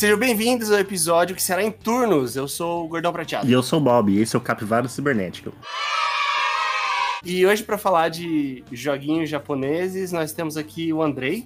[0.00, 2.34] Sejam bem-vindos ao episódio que será em turnos.
[2.34, 3.46] Eu sou o Gordão Prateado.
[3.46, 5.52] E eu sou o Bob, e esse é o Capivara Cibernético.
[7.22, 11.44] E hoje, para falar de joguinhos japoneses, nós temos aqui o Andrei.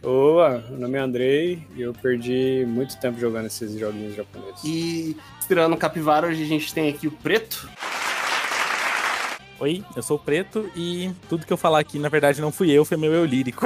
[0.00, 4.62] Oi, meu nome é Andrei e eu perdi muito tempo jogando esses joguinhos japoneses.
[4.62, 7.68] E estreando o Capivara, hoje a gente tem aqui o Preto.
[9.58, 12.70] Oi, eu sou o Preto e tudo que eu falar aqui, na verdade, não fui
[12.70, 13.64] eu, foi meu eu lírico.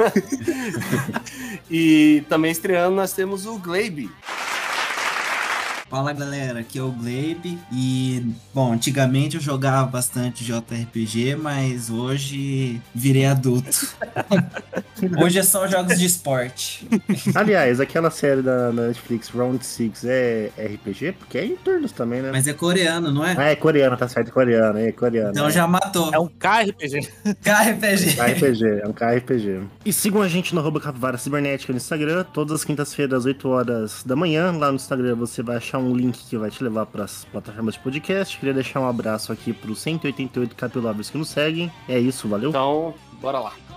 [1.69, 4.09] e também estreando, nós temos o Glebe.
[5.91, 12.81] Fala galera, aqui é o Glebe e, bom, antigamente eu jogava bastante JRPG, mas hoje
[12.95, 13.93] virei adulto.
[15.21, 16.87] hoje é só jogos de esporte.
[17.35, 21.11] Aliás, aquela série da Netflix Round 6 é RPG?
[21.19, 22.29] Porque é em turnos também, né?
[22.31, 23.35] Mas é coreano, não é?
[23.37, 25.31] Ah, é coreano, tá certo, é coreano, é coreano.
[25.31, 25.51] Então é.
[25.51, 26.09] já matou.
[26.13, 27.01] É um KRPG.
[27.43, 28.15] KRPG.
[28.15, 29.59] KRPG, é um KRPG.
[29.83, 33.49] E sigam a gente no arroba Capivara Cibernética no Instagram, todas as quintas-feiras, às 8
[33.49, 34.53] horas da manhã.
[34.53, 37.75] Lá no Instagram você vai achar um link que vai te levar para as plataformas
[37.75, 38.37] de podcast.
[38.37, 41.71] Queria deixar um abraço aqui para os 188 capilovers que nos seguem.
[41.87, 42.49] É isso, valeu?
[42.49, 43.70] Então, bora lá.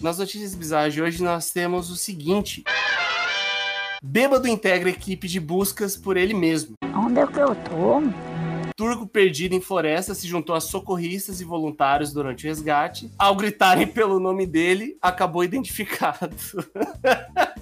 [0.00, 2.64] Nas notícias bizarras de hoje, nós temos o seguinte:
[4.02, 6.74] Bêbado integra equipe de buscas por ele mesmo.
[6.96, 8.00] Onde é que eu tô?
[8.74, 13.10] Turco perdido em floresta se juntou a socorristas e voluntários durante o resgate.
[13.18, 16.34] Ao gritarem pelo nome dele, acabou identificado.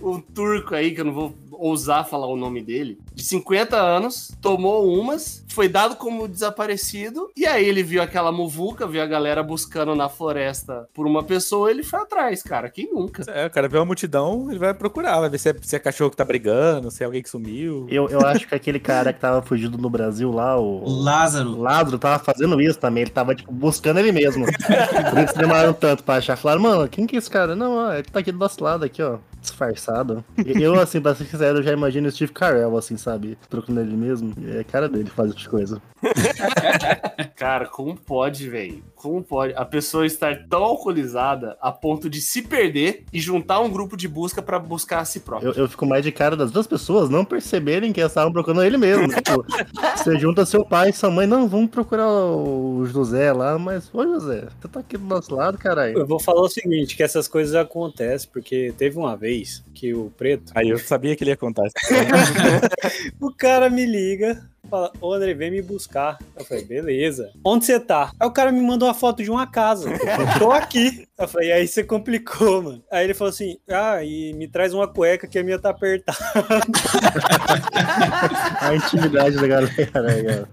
[0.00, 4.30] o turco aí, que eu não vou ousar falar o nome dele, de 50 anos,
[4.40, 9.42] tomou umas, foi dado como desaparecido, e aí ele viu aquela muvuca, viu a galera
[9.42, 12.70] buscando na floresta por uma pessoa, ele foi atrás, cara.
[12.70, 13.24] Quem nunca?
[13.28, 15.80] É, o cara vê uma multidão, ele vai procurar, vai ver se é, se é
[15.80, 17.86] cachorro que tá brigando, se é alguém que sumiu.
[17.90, 20.84] Eu, eu acho que aquele cara que tava fugindo no Brasil lá, o.
[20.84, 21.50] O Lázaro.
[21.50, 24.46] O Lázaro tava fazendo isso também, ele tava, tipo, buscando ele mesmo.
[24.46, 26.36] Por isso demoraram tanto pra achar.
[26.36, 27.56] Falaram, mano, quem que é esse cara?
[27.56, 30.24] Não, ó, ele tá aqui do nosso lado, aqui, ó disfarçado.
[30.44, 33.07] Eu, assim, pra ser sincero, eu já imagino o Steve Carell, assim, sabe?
[33.48, 34.34] Trocando ele mesmo.
[34.46, 35.78] É a cara dele fazer essas coisas.
[37.34, 38.82] Cara, como pode, velho?
[38.94, 43.70] Como pode a pessoa estar tão alcoolizada a ponto de se perder e juntar um
[43.70, 45.50] grupo de busca para buscar a si próprio?
[45.50, 48.62] Eu, eu, fico mais de cara das duas pessoas não perceberem que elas estavam procurando
[48.62, 49.08] ele mesmo.
[49.08, 49.44] tipo,
[49.96, 54.02] você junta seu pai e sua mãe, não, vamos procurar o José lá, mas, ô
[54.04, 55.98] José, você tá aqui do nosso lado, caralho.
[55.98, 60.10] Eu vou falar o seguinte, que essas coisas acontecem, porque teve uma vez que o
[60.16, 60.52] preto.
[60.54, 61.74] Aí eu sabia que ele ia contar isso.
[63.20, 66.18] o cara me liga, fala, ô André, vem me buscar.
[66.36, 67.30] Eu falei, beleza.
[67.44, 68.12] Onde você tá?
[68.18, 69.90] Aí o cara me mandou uma foto de uma casa.
[69.90, 71.06] Eu tô aqui.
[71.18, 72.82] Eu falei, aí você complicou, mano.
[72.90, 76.18] Aí ele falou assim, ah, e me traz uma cueca que a minha tá apertada.
[78.60, 80.48] a intimidade da galera,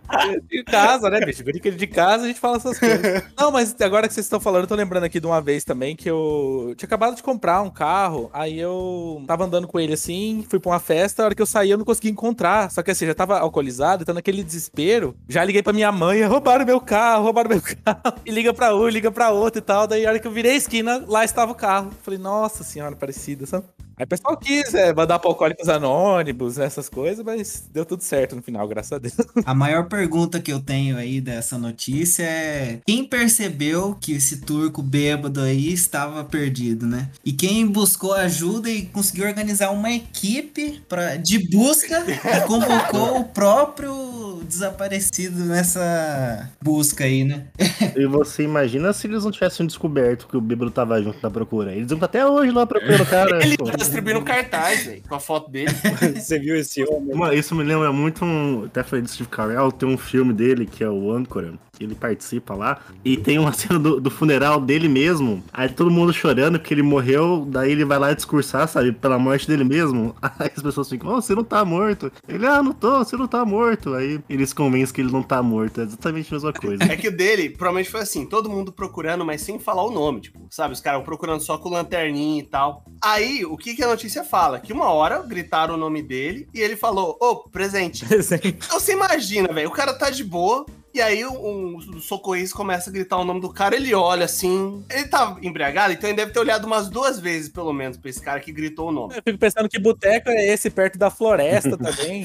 [0.50, 1.44] De casa, né, bicho?
[1.44, 3.24] De casa, a gente fala essas coisas.
[3.38, 5.96] Não, mas agora que vocês estão falando, eu tô lembrando aqui de uma vez também
[5.96, 10.46] que eu tinha acabado de comprar um carro, aí eu tava andando com ele assim,
[10.50, 12.72] fui pra uma festa, a hora que eu saí eu não consegui encontrar.
[12.72, 16.66] Só que assim, já tava alcoolizado, então naquele desespero, já liguei pra minha mãe, roubaram
[16.66, 18.20] meu carro, roubaram meu carro.
[18.26, 19.88] E liga pra um, liga pra outro e tal.
[19.88, 21.92] Daí a hora que eu virei a esquina, lá estava o carro.
[22.02, 23.66] Falei, nossa senhora, parecida, sabe?
[23.98, 28.36] Aí o pessoal quis é, mandar pra Alcoólicos Anônimos, essas coisas, mas deu tudo certo
[28.36, 29.16] no final, graças a Deus.
[29.46, 34.82] A maior pergunta que eu tenho aí dessa notícia é: quem percebeu que esse turco
[34.82, 37.10] bêbado aí estava perdido, né?
[37.24, 43.24] E quem buscou ajuda e conseguiu organizar uma equipe pra, de busca e convocou o
[43.24, 47.48] próprio desaparecido nessa busca aí, né?
[47.96, 51.74] e você imagina se eles não tivessem descoberto que o bêbado tava junto na procura?
[51.74, 53.44] Eles iam até hoje lá procurando o cara.
[53.44, 55.72] Ele tá distribuindo cartaz, velho, com a foto dele.
[56.16, 57.16] Você viu esse homem?
[57.16, 58.66] Mano, isso me lembra muito um.
[58.66, 61.54] Até falei do Steve Carell, tem um filme dele que é o Âncora.
[61.80, 62.80] Ele participa lá.
[63.04, 65.44] E tem uma cena do, do, funeral dele mesmo.
[65.54, 67.46] Aí todo mundo chorando porque ele morreu.
[67.48, 68.92] Daí ele vai lá discursar, sabe?
[68.92, 70.16] Pela morte dele mesmo.
[70.40, 72.12] Aí as pessoas ficam, oh, você não tá morto.
[72.28, 73.94] Ele, ah, não tô, você não tá morto.
[73.94, 75.82] Aí eles convencem que ele não tá morto.
[75.82, 76.84] É exatamente a mesma coisa.
[76.84, 80.22] É que o dele provavelmente foi assim: todo mundo procurando, mas sem falar o nome.
[80.22, 80.74] Tipo, sabe?
[80.74, 82.86] Os caras procurando só com lanterninha e tal.
[83.02, 84.60] Aí, o que, que a notícia fala?
[84.60, 88.06] Que uma hora gritaram o nome dele e ele falou: Ô, oh, presente.
[88.16, 88.58] Presente.
[88.66, 92.90] Então você imagina, velho, o cara tá de boa E aí um, um socorrista começa
[92.90, 94.82] a gritar o nome do cara, ele olha assim.
[94.90, 98.22] Ele tá embriagado, então ele deve ter olhado umas duas vezes, pelo menos, pra esse
[98.22, 99.14] cara que gritou o nome.
[99.18, 102.24] Eu fico pensando que boteco é esse perto da floresta também.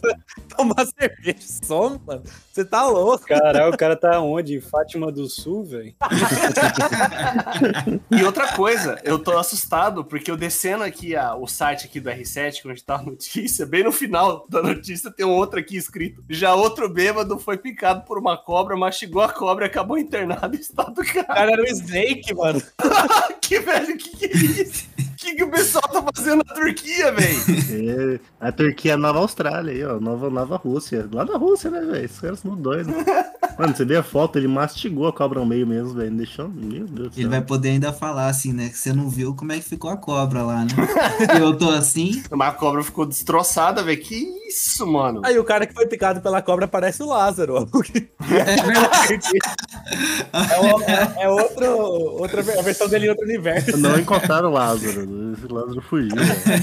[0.56, 2.22] Tomar cerveja some, mano.
[2.50, 3.26] Você tá louco.
[3.26, 4.62] Caralho, o cara tá onde?
[4.62, 5.94] Fátima do Sul, velho?
[8.10, 12.08] E outra coisa, eu tô assustado, porque eu descendo aqui a, o site aqui do
[12.08, 16.24] R7, onde tá a notícia, bem no final da notícia tem um outro aqui escrito.
[16.30, 20.60] Já outro bêbado foi picado por uma cobra, mastigou a cobra e acabou internado em
[20.60, 21.24] estado O grave.
[21.26, 22.62] cara era o Snake, mano.
[23.40, 24.86] que velho, que que é isso?
[24.98, 28.20] O que, que o pessoal tá fazendo na Turquia, velho?
[28.40, 29.98] É, a Turquia é a nova Austrália aí, ó.
[29.98, 31.08] Nova, nova Rússia.
[31.12, 32.04] Lá da Rússia, né, velho?
[32.04, 32.94] Esses caras são doidos.
[33.58, 36.10] Mano, você vê a foto, ele mastigou a cobra no meio mesmo, velho.
[36.12, 36.48] Deixou.
[36.48, 37.30] Meu Deus do Ele céu.
[37.30, 38.68] vai poder ainda falar assim, né?
[38.68, 40.70] Que você não viu como é que ficou a cobra lá, né?
[41.40, 42.22] Eu tô assim.
[42.30, 44.00] Mas a cobra ficou destroçada, velho.
[44.00, 45.20] Que isso, mano?
[45.24, 47.68] Aí o cara que foi picado pela cobra parece o Lázaro.
[48.28, 48.56] É.
[50.32, 50.82] É, o-
[51.20, 51.66] é- outro,
[52.20, 53.76] outra a versão dele em outro universo.
[53.76, 55.32] Não encontraram o Lázaro.
[55.34, 56.62] Esse Lázaro fugiu, velho.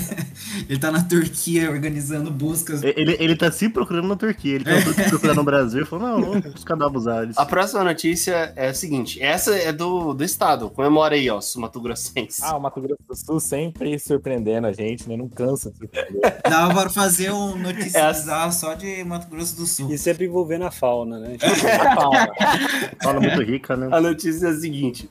[0.69, 2.83] Ele tá na Turquia organizando buscas.
[2.83, 4.55] Ele, ele tá se procurando na Turquia.
[4.55, 7.37] Ele tentou se procurar no Brasil e falou: não, vamos buscar Davos Ares.
[7.37, 10.69] A próxima notícia é a seguinte: essa é do, do estado.
[10.69, 12.41] Comemora aí, ó, Mato Grossense.
[12.43, 15.15] Ah, o Mato Grosso do Sul sempre surpreendendo a gente, né?
[15.17, 16.41] Não cansa de surpreender.
[16.49, 18.13] Dava para fazer um notícia É.
[18.13, 19.91] bizarra só de Mato Grosso do Sul.
[19.91, 21.37] E sempre envolvendo a fauna, né?
[23.03, 23.89] Fala muito rica, né?
[23.91, 25.09] A notícia é a seguinte.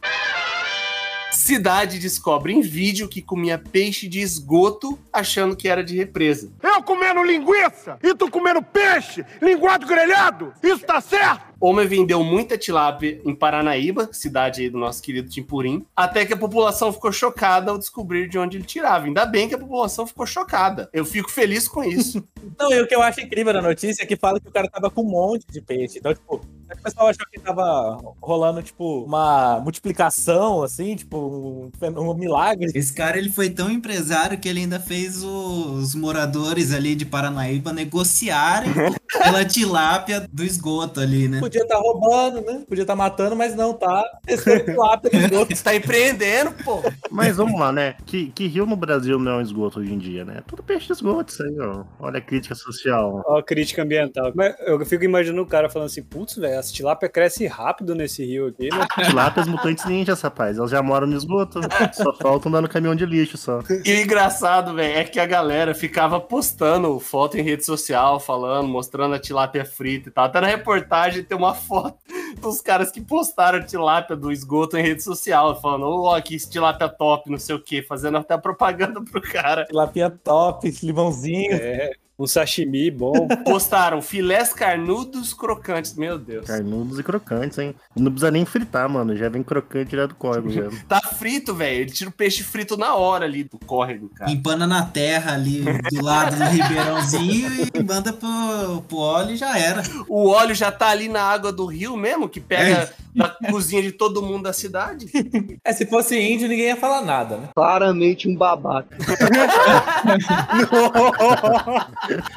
[1.32, 6.52] Cidade descobre em vídeo que comia peixe de esgoto achando que era de represa.
[6.62, 10.52] Eu comendo linguiça e tu comendo peixe, linguado grelhado.
[10.62, 11.51] Isso tá certo?
[11.62, 16.92] Homem vendeu muita tilápia em Paranaíba, cidade do nosso querido Timpurim, até que a população
[16.92, 19.06] ficou chocada ao descobrir de onde ele tirava.
[19.06, 20.90] Ainda bem que a população ficou chocada.
[20.92, 22.26] Eu fico feliz com isso.
[22.58, 24.68] Não, e o que eu acho incrível da notícia é que fala que o cara
[24.68, 26.00] tava com um monte de peixe.
[26.00, 32.14] Então, tipo, o pessoal achou que tava rolando, tipo, uma multiplicação, assim, tipo, um, um
[32.14, 32.70] milagre.
[32.74, 37.72] Esse cara ele foi tão empresário que ele ainda fez os moradores ali de Paranaíba
[37.72, 38.72] negociarem
[39.12, 41.40] pela tilápia do esgoto ali, né?
[41.40, 42.64] Podia estar roubando, né?
[42.66, 45.52] Podia estar matando, mas não, tá testando lá pelo esgoto.
[45.52, 46.82] Está empreendendo, pô.
[47.10, 47.94] Mas vamos lá, né?
[48.06, 50.42] Que, que rio no Brasil não é um esgoto hoje em dia, né?
[50.46, 51.84] Tudo peixe de esgoto, isso aí, ó.
[52.00, 53.22] Olha a crítica social.
[53.26, 54.32] Ó, a crítica ambiental.
[54.34, 58.24] Mas eu fico imaginando o cara falando assim, putz, velho, as tilápia cresce rápido nesse
[58.24, 58.86] rio aqui, né?
[59.08, 60.56] Tilápias mutantes ninjas, rapaz.
[60.56, 61.60] Elas já moram no esgoto.
[61.92, 63.60] Só faltam andar no caminhão de lixo só.
[63.84, 68.68] E o engraçado, velho, é que a galera ficava postando foto em rede social, falando,
[68.68, 70.24] mostrando a tilápia frita e tal.
[70.24, 71.98] Até na reportagem tem uma foto
[72.40, 76.88] dos caras que postaram a tilápia do esgoto em rede social, falando, ó, que tilápia
[76.88, 79.66] top, não sei o quê, fazendo até propaganda pro cara.
[79.70, 81.52] Lapinha top, limãozinho.
[81.52, 83.26] É, um sashimi bom.
[83.44, 86.46] Postaram filés carnudos crocantes, meu Deus.
[86.46, 87.74] Carnudos e crocantes, hein?
[87.96, 89.16] Não precisa nem fritar, mano.
[89.16, 90.68] Já vem crocante direto do córrego, já.
[90.88, 91.82] Tá frito, velho.
[91.82, 94.30] Ele tira o peixe frito na hora ali do córrego, cara.
[94.30, 99.58] Empana na terra ali do lado do ribeirãozinho e manda pro, pro óleo e já
[99.58, 99.82] era.
[100.08, 103.92] O óleo já tá ali na água do rio mesmo, que pega da cozinha de
[103.92, 105.06] todo mundo da cidade.
[105.64, 107.48] É, se fosse índio, ninguém ia falar nada, né?
[107.54, 108.96] Claramente um babaca.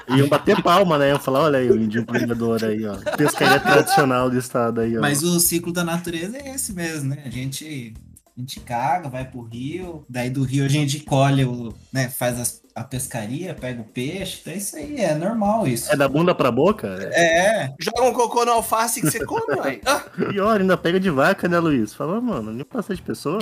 [0.09, 1.09] Iam bater palma, né?
[1.09, 2.95] Iam falar, olha aí, o índio empreendedor aí, ó.
[3.17, 5.01] Pescaria tradicional do estado aí, ó.
[5.01, 7.23] Mas o ciclo da natureza é esse mesmo, né?
[7.25, 7.93] A gente,
[8.35, 12.09] a gente caga, vai pro rio, daí do rio a gente colhe, o, né?
[12.09, 15.89] Faz as- a pescaria, pega o peixe, então é isso aí, é normal isso.
[15.91, 16.87] É da bunda pra boca?
[17.13, 19.79] É, Joga um cocô no alface que você come, velho.
[19.87, 21.93] Ah, Pior, ainda pega de vaca, né, Luiz?
[21.93, 23.39] Fala, mano, nem passa de pessoa.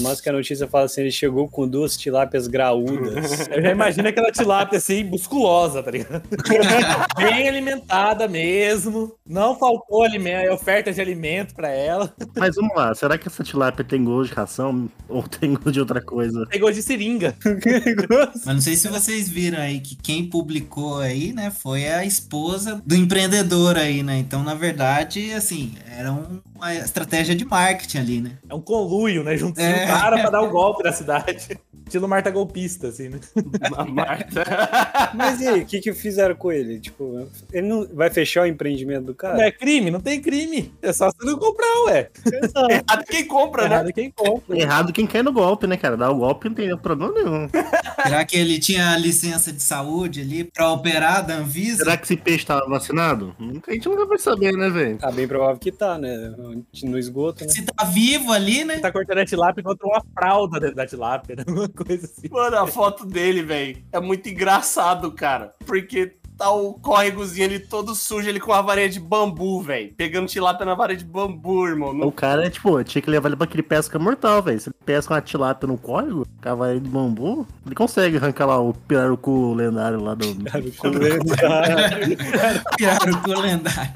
[0.00, 3.48] Mas que a notícia fala assim, ele chegou com duas tilápias graúdas.
[3.50, 6.22] Eu já imagino aquela tilápia assim, musculosa, tá ligado?
[7.16, 9.12] Bem alimentada mesmo.
[9.26, 12.12] Não faltou alimento, oferta de alimento pra ela.
[12.36, 15.80] Mas vamos lá, será que essa tilápia tem gosto de ração ou tem gosto de
[15.80, 16.46] outra coisa?
[16.50, 17.34] Pegou de seringa.
[18.44, 22.80] mas não sei se vocês viram aí que quem publicou aí, né, foi a esposa
[22.84, 24.18] do empreendedor aí, né?
[24.18, 28.32] Então, na verdade, assim, era um- uma estratégia de marketing ali, né?
[28.48, 29.36] É um conluio, né?
[29.36, 29.83] Junto com É.
[29.84, 31.58] o cara pra dar o golpe na cidade.
[31.86, 33.20] Estilo Marta Golpista, assim, né?
[33.76, 34.42] a Marta.
[35.14, 36.80] Mas e aí, o que que fizeram com ele?
[36.80, 39.46] Tipo, ele não vai fechar o empreendimento do Não cara?
[39.46, 39.90] é crime?
[39.90, 40.72] Não tem crime.
[40.80, 42.08] É só você não comprar, ué.
[42.70, 43.74] Errado quem compra, né?
[43.74, 44.58] Errado quem compra.
[44.58, 45.96] Errado quem cai no golpe, né, cara?
[45.96, 47.48] Dar o golpe não tem problema nenhum.
[48.02, 51.84] Será que ele tinha licença de saúde ali pra operar da Anvisa?
[51.84, 53.34] Será que esse peixe tava vacinado?
[53.38, 54.96] Nunca- A gente nunca vai saber, né, velho?
[54.98, 56.34] Tá bem provável que tá, né?
[56.82, 57.50] No esgoto, né?
[57.50, 58.78] Se tá vivo ali, né?
[58.78, 61.44] Tá cortando a tilápia e encontrou uma fralda dentro da tilápia, né?
[61.46, 62.28] Uma coisa assim.
[62.30, 65.52] Mano, a foto dele, velho, é muito engraçado, cara.
[65.66, 69.92] Porque tá o córregozinho ali todo sujo, ele com uma varinha de bambu, velho.
[69.96, 72.00] Pegando tilápia na varinha de bambu, irmão.
[72.00, 74.60] O cara, tipo, tinha que levar ele pra aquele pesca mortal, velho.
[74.60, 78.74] Se ele pesca uma tilápia no córrego, cavalo de bambu, ele consegue arrancar lá o
[78.74, 80.26] pirarucu lendário lá do.
[80.78, 82.16] Com lendário.
[82.76, 83.92] Pirarucu lendário.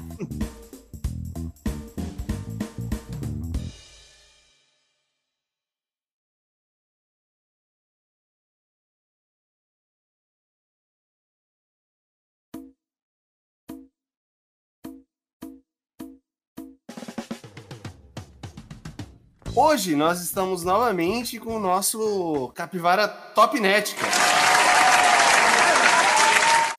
[19.61, 24.13] Hoje nós estamos novamente com o nosso Capivara Top Net, cara.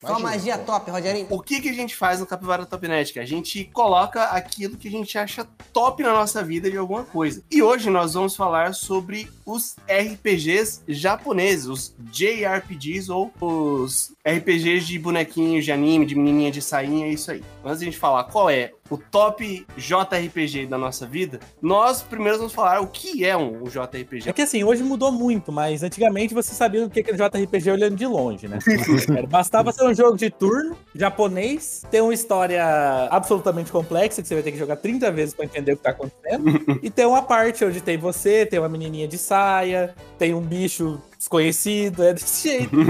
[0.03, 1.27] Só magia top, Rogerinho.
[1.29, 3.13] O que, que a gente faz no Capivara Top Net?
[3.13, 3.23] cara?
[3.23, 7.43] A gente coloca aquilo que a gente acha top na nossa vida de alguma coisa.
[7.51, 14.97] E hoje nós vamos falar sobre os RPGs japoneses, os JRPGs ou os RPGs de
[14.97, 17.43] bonequinhos de anime, de menininha de sainha, é isso aí.
[17.63, 22.37] Antes de a gente falar qual é o top JRPG da nossa vida, nós primeiro
[22.37, 24.29] vamos falar o que é um, um JRPG.
[24.29, 27.95] É que assim, hoje mudou muito, mas antigamente você sabia o que era JRPG olhando
[27.95, 28.59] de longe, né?
[29.29, 32.63] Bastava ser um jogo de turno, japonês, ter uma história
[33.09, 35.91] absolutamente complexa, que você vai ter que jogar 30 vezes pra entender o que tá
[35.91, 36.43] acontecendo,
[36.83, 40.99] e ter uma parte onde tem você, tem uma menininha de saia, tem um bicho
[41.21, 42.75] desconhecido, é desse jeito.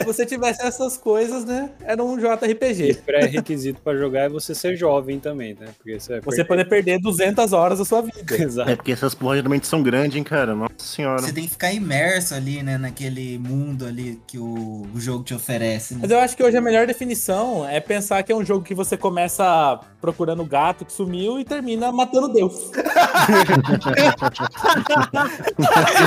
[0.00, 3.02] Se você tivesse essas coisas, né, era um JRPG.
[3.06, 5.68] Pré-requisito pra jogar é você ser jovem também, né?
[5.78, 8.16] Porque você, vai Você poder perder 200 horas da sua vida.
[8.36, 8.70] Exato.
[8.70, 10.56] É porque essas porras geralmente são grandes, hein, cara?
[10.56, 11.22] Nossa senhora.
[11.22, 15.32] Você tem que ficar imerso ali, né, naquele mundo ali que o, o jogo te
[15.32, 16.00] oferece, né?
[16.02, 18.74] Mas eu acho que hoje a melhor definição é pensar que é um jogo que
[18.74, 22.72] você começa procurando o gato que sumiu e termina matando Deus.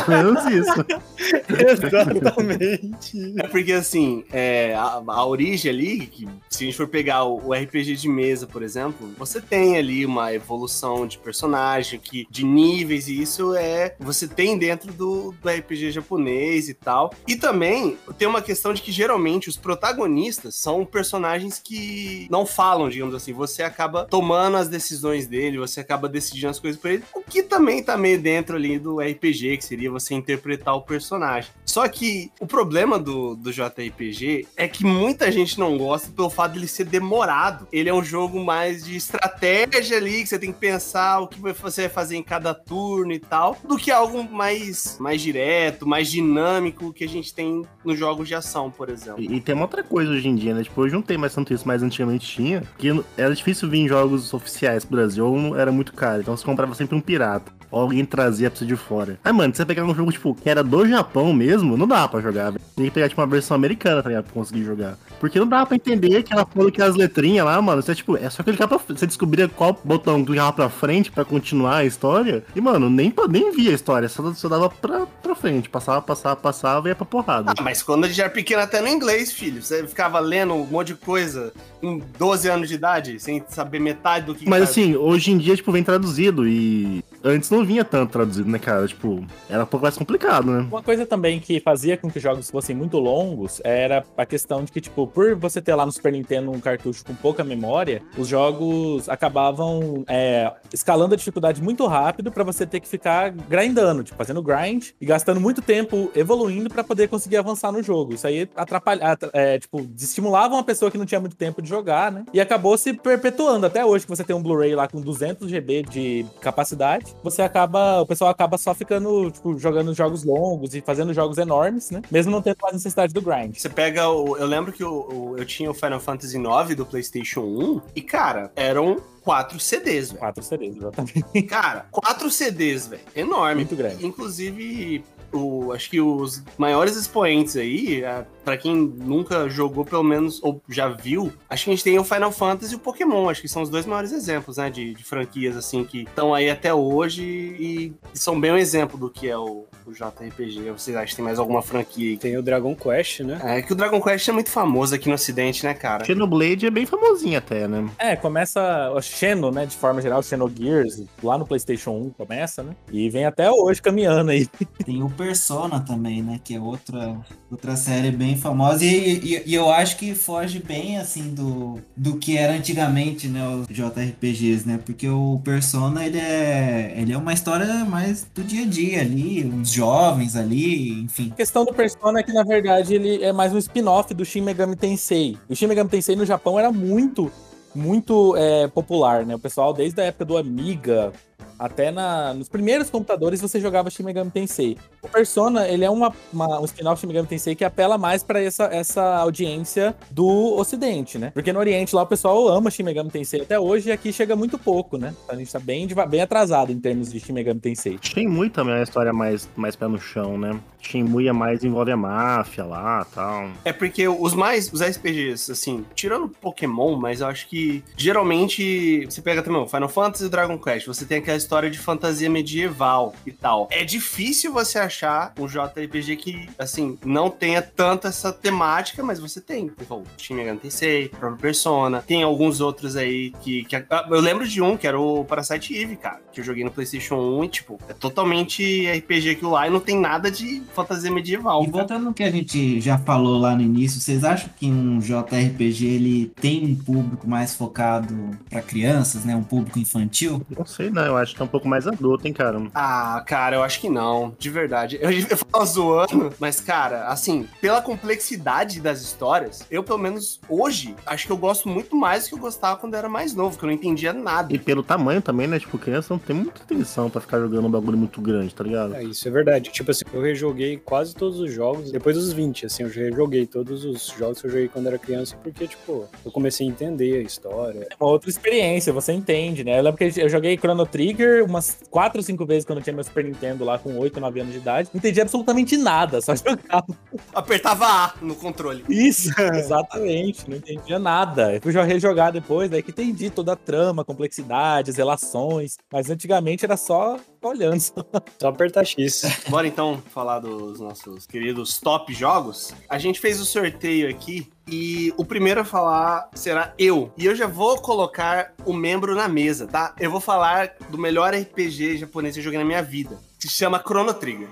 [0.08, 0.86] Ou menos isso.
[1.50, 3.40] Exatamente.
[3.40, 7.48] É porque, assim, é, a, a origem ali, que se a gente for pegar o,
[7.48, 12.44] o RPG de mesa, por exemplo, você tem ali uma evolução de personagem, que, de
[12.44, 13.96] níveis, e isso é.
[14.00, 17.14] Você tem dentro do, do RPG japonês e tal.
[17.28, 22.90] E também tem uma questão de que geralmente os protagonistas são personagens que não falam,
[22.90, 23.34] digamos assim.
[23.34, 27.44] Você acaba tomando as decisões dele, você acaba decidindo as coisas pra ele, o que
[27.44, 31.19] também tá meio dentro ali do RPG, que seria você interpretar o personagem.
[31.66, 36.54] Só que o problema do, do JRPG é que muita gente não gosta pelo fato
[36.54, 37.68] dele ser demorado.
[37.72, 41.40] Ele é um jogo mais de estratégia ali, que você tem que pensar o que
[41.40, 46.10] você vai fazer em cada turno e tal, do que algo mais, mais direto, mais
[46.10, 49.22] dinâmico que a gente tem nos jogos de ação, por exemplo.
[49.22, 50.64] E, e tem uma outra coisa hoje em dia, né?
[50.64, 52.64] Tipo, hoje não tem mais tanto isso, mas antigamente tinha.
[52.78, 56.22] Que era difícil vir em jogos oficiais pro Brasil, era muito caro.
[56.22, 57.60] Então você comprava sempre um pirata.
[57.72, 59.20] Ou alguém trazia pra você de fora.
[59.24, 62.22] Aí, mano, você pegar um jogo, tipo, que era do Japão mesmo, não dá pra
[62.22, 62.54] jogar.
[62.76, 64.26] Tem que pegar, tipo, uma versão americana, tá ligado?
[64.26, 64.98] Pra conseguir jogar.
[65.20, 68.16] Porque não dá pra entender que ela falou que as letrinhas lá, mano, você, tipo,
[68.16, 68.78] é só clicar pra.
[68.78, 72.44] Você descobria qual botão clicava pra frente pra continuar a história.
[72.56, 75.70] E, mano, nem, nem via a história, só, só dava pra, pra frente.
[75.70, 77.54] Passava, passava, passava e ia pra porrada.
[77.58, 79.62] Ah, mas quando a gente era pequeno, até no inglês, filho.
[79.62, 81.52] Você ficava lendo um monte de coisa
[81.82, 85.38] em 12 anos de idade, sem saber metade do que Mas que assim, hoje em
[85.38, 88.88] dia, tipo, vem traduzido e antes não vinha tanto traduzido, né, cara?
[88.88, 90.68] Tipo, era um pouco mais complicado, né?
[90.70, 94.64] Uma coisa também que fazia com que os jogos fossem muito longos era a questão
[94.64, 98.02] de que, tipo, por você ter lá no Super Nintendo um cartucho com pouca memória,
[98.18, 104.04] os jogos acabavam é, escalando a dificuldade muito rápido pra você ter que ficar grindando,
[104.04, 108.14] tipo, fazendo grind e gastando muito tempo evoluindo pra poder conseguir avançar no jogo.
[108.14, 111.70] Isso aí atrapalha, atra- é, tipo, estimulava uma pessoa que não tinha muito tempo de
[111.70, 112.24] jogar, né?
[112.34, 115.84] E acabou se perpetuando até hoje que você tem um Blu-ray lá com 200 GB
[115.84, 121.14] de capacidade, você acaba, o pessoal acaba só ficando, tipo, jogando jogos longos e fazendo
[121.14, 122.02] jogos enormes, né?
[122.12, 123.56] Mesmo não tendo mais necessidade do grind.
[123.58, 124.38] Você pega o.
[124.38, 124.92] Eu lembro que o,
[125.34, 130.10] o- eu tinha o Final Fantasy IX do PlayStation 1 e, cara, eram quatro CDs,
[130.10, 130.20] velho.
[130.20, 131.42] Quatro CDs, exatamente.
[131.44, 133.02] Cara, quatro CDs, velho.
[133.16, 133.56] Enorme.
[133.56, 134.06] Muito grande.
[134.06, 140.42] Inclusive, o, acho que os maiores expoentes aí, a- pra quem nunca jogou, pelo menos,
[140.44, 143.30] ou já viu, acho que a gente tem o Final Fantasy e o Pokémon.
[143.30, 144.70] Acho que são os dois maiores exemplos, né?
[144.70, 149.10] De, de franquias, assim, que estão aí até hoje e, são bem um exemplo do
[149.10, 150.72] que é o, o JRPG.
[150.72, 152.18] Vocês acham que tem mais alguma franquia aí?
[152.18, 153.40] Tem o Dragon Quest, né?
[153.44, 156.06] É que o Dragon Quest é muito famoso aqui no Ocidente, né, cara?
[156.06, 157.90] Xenoblade é bem famosinho até, né?
[157.98, 159.66] É, começa o Xeno, né?
[159.66, 162.74] De forma geral, Xenogears, lá no PlayStation 1 começa, né?
[162.92, 164.48] E vem até hoje caminhando aí.
[164.86, 166.40] Tem o Persona também, né?
[166.44, 167.18] Que é outra,
[167.52, 168.84] outra série bem famosa.
[168.86, 173.48] E, e- e eu acho que foge bem, assim, do, do que era antigamente, né?
[173.48, 174.80] Os JRPGs, né?
[174.86, 179.46] Porque o Persona, ele é, ele é uma história mais do dia a dia ali.
[179.46, 181.30] Uns jovens ali, enfim.
[181.32, 184.42] A questão do Persona é que, na verdade, ele é mais um spin-off do Shin
[184.42, 185.38] Megami Tensei.
[185.48, 187.32] O Shin Megami Tensei no Japão era muito,
[187.74, 189.36] muito é, popular, né?
[189.36, 191.14] O pessoal, desde a época do Amiga,
[191.60, 194.78] até na, nos primeiros computadores você jogava Shin Megami Tensei.
[195.02, 198.24] O Persona, ele é uma, uma- um spin-off de Shin Megami Tensei que apela mais
[198.24, 201.32] pra essa, essa audiência do ocidente, né?
[201.34, 204.36] Porque no oriente lá o pessoal ama Shin Megami Tensei até hoje e aqui chega
[204.36, 205.14] muito pouco, né?
[205.28, 208.00] A gente tá bem, bem atrasado em termos de Shin Megami Tensei.
[208.02, 210.58] Shenmue também é uma história mais, mais pé no chão, né?
[210.82, 213.50] Shenmue é mais envolve a máfia lá e tal.
[213.66, 219.22] É porque os mais, os RPGs, assim, tirando Pokémon, mas eu acho que geralmente você
[219.22, 223.16] pega também o Final Fantasy e Dragon Quest, você tem aquela história de fantasia medieval
[223.26, 223.68] e tal.
[223.72, 229.42] É difícil você achar um JRPG que, assim, não tenha tanta essa temática, mas você
[229.42, 229.68] tem.
[229.70, 233.76] Tipo, Shin Megami Tensei, o próprio Persona, tem alguns outros aí que, que-
[234.12, 237.16] Eu lembro de um, que era o Parasite Eve, cara, que eu joguei no PlayStation
[237.16, 241.64] 1 e, tipo, é totalmente RPG aquilo lá e não tem nada de fantasia medieval.
[241.64, 245.00] E voltando no que a gente já falou lá no início, vocês acham que um
[245.00, 249.36] JRPG ele tem um público mais focado pra crianças, né?
[249.36, 250.46] Um público infantil?
[250.56, 251.02] Não sei, não.
[251.04, 252.62] Eu acho que é um pouco mais adulto, hein, cara.
[252.76, 255.00] Ah, cara, eu acho que não, de verdade.
[255.02, 260.96] Eu, eu falo zoando, mas, cara, assim, pela complexidade das histórias, eu, pelo menos hoje,
[261.06, 263.58] acho que eu gosto muito mais do que eu gostava quando eu era mais novo,
[263.58, 264.54] que eu não entendia nada.
[264.54, 265.60] E pelo tamanho também, né?
[265.60, 268.96] Tipo, criança não tem muita atenção pra ficar jogando um bagulho muito grande, tá ligado?
[268.96, 269.72] É, isso é verdade.
[269.72, 273.46] Tipo assim, eu rejoguei quase todos os jogos, depois dos 20, assim, eu já rejoguei
[273.46, 277.20] todos os jogos que eu joguei quando era criança, porque, tipo, eu comecei a entender
[277.20, 277.88] a história.
[277.90, 279.80] É uma outra experiência, você entende, né?
[279.80, 282.94] Eu lembro que eu joguei Chrono Trigger umas 4 ou 5 vezes quando eu tinha
[282.94, 284.90] meu Super Nintendo lá com 8, 9 anos de idade.
[284.94, 286.86] Não entendi absolutamente nada, só jogava.
[287.34, 288.84] Apertava A no controle.
[288.90, 291.56] Isso, exatamente, não entendia nada.
[291.56, 295.78] Eu fui jo- rejogar depois, daí que entendi toda a trama, complexidade, as relações.
[295.92, 297.80] Mas antigamente era só ficar olhando.
[297.80, 297.94] só.
[298.40, 299.24] Só apertar X.
[299.50, 302.74] Bora então falar dos nossos queridos top jogos.
[302.88, 307.12] A gente fez o sorteio aqui e o primeiro a falar será eu.
[307.18, 309.96] E eu já vou colocar o membro na mesa, tá?
[310.00, 313.18] Eu vou falar do melhor RPG japonês que eu joguei na minha vida.
[313.40, 314.50] Se chama Chrono Trigger.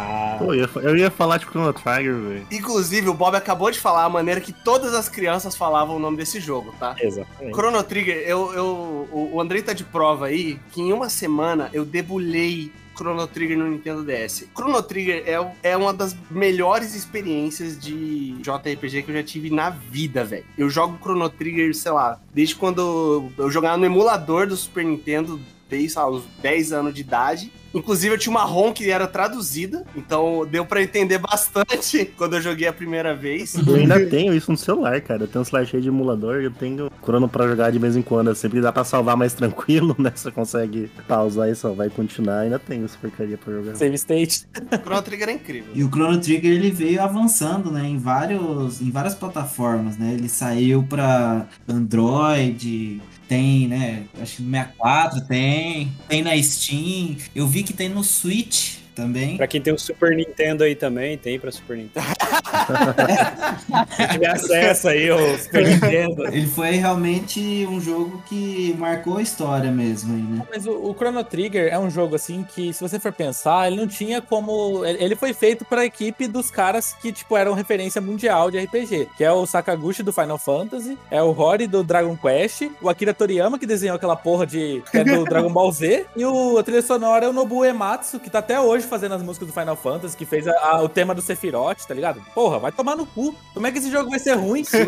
[0.00, 2.46] Ah, Pô, eu ia, eu ia falar de Chrono Trigger, velho.
[2.50, 6.16] Inclusive, o Bob acabou de falar a maneira que todas as crianças falavam o nome
[6.16, 6.96] desse jogo, tá?
[7.00, 7.54] exatamente.
[7.54, 11.84] Chrono Trigger, eu, eu, o Andrei tá de prova aí que em uma semana eu
[11.84, 14.46] debulhei Chrono Trigger no Nintendo DS.
[14.54, 19.70] Chrono Trigger é, é uma das melhores experiências de JRPG que eu já tive na
[19.70, 20.44] vida, velho.
[20.58, 25.40] Eu jogo Chrono Trigger, sei lá, desde quando eu jogava no emulador do Super Nintendo,
[25.70, 27.52] desde, sei lá, uns 10 anos de idade.
[27.72, 32.42] Inclusive, eu tinha uma ROM que era traduzida, então deu pra entender bastante quando eu
[32.42, 33.54] joguei a primeira vez.
[33.54, 35.22] Eu ainda tenho isso no celular, cara.
[35.22, 37.96] Eu tenho um celular cheio de emulador e eu tenho Chrono pra jogar de vez
[37.96, 38.34] em quando.
[38.34, 40.12] Sempre dá pra salvar mais tranquilo, né?
[40.12, 42.40] Você consegue pausar e salvar e continuar.
[42.40, 43.76] Ainda tenho essa porcaria pra jogar.
[43.76, 44.46] Save state.
[44.82, 45.70] Chrono Trigger é incrível.
[45.72, 50.12] E o Chrono Trigger ele veio avançando, né, em vários, em várias plataformas, né?
[50.14, 54.02] Ele saiu para Android, tem, né?
[54.20, 57.16] Acho que no 64 tem, tem na Steam.
[57.32, 59.36] Eu vi que tem no Switch também.
[59.36, 62.06] Pra quem tem o Super Nintendo aí também, tem pra Super Nintendo.
[64.12, 66.26] Tiver acesso aí ao Super Nintendo.
[66.26, 70.42] Ele foi realmente um jogo que marcou a história mesmo aí, né?
[70.50, 73.76] Mas o, o Chrono Trigger é um jogo assim que, se você for pensar, ele
[73.76, 74.84] não tinha como.
[74.84, 79.08] Ele foi feito pra equipe dos caras que, tipo, eram referência mundial de RPG.
[79.16, 83.14] Que é o Sakaguchi do Final Fantasy, é o Rory do Dragon Quest, o Akira
[83.14, 84.82] Toriyama, que desenhou aquela porra de.
[84.90, 88.20] que é do Dragon Ball Z, e o, a trilha sonora é o Nobuo Ematsu,
[88.20, 90.88] que tá até hoje fazendo as músicas do Final Fantasy, que fez a- a- o
[90.88, 92.20] tema do Sephiroth, tá ligado?
[92.34, 93.34] Porra, vai tomar no cu.
[93.54, 94.64] Como é que esse jogo vai ser ruim?
[94.64, 94.78] Sim.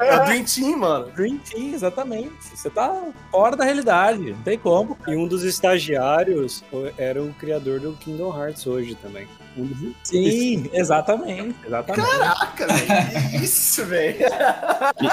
[0.00, 1.06] É o Dream Team, mano.
[1.12, 2.32] Dream Team, exatamente.
[2.54, 4.32] Você tá fora da realidade.
[4.32, 4.96] Não tem como.
[5.06, 6.64] E um dos estagiários
[6.98, 9.28] era o criador do Kingdom Hearts hoje também.
[10.04, 11.54] Sim, exatamente.
[11.66, 12.08] Exatamente.
[12.10, 13.30] Caraca, velho.
[13.30, 14.16] Que isso, velho.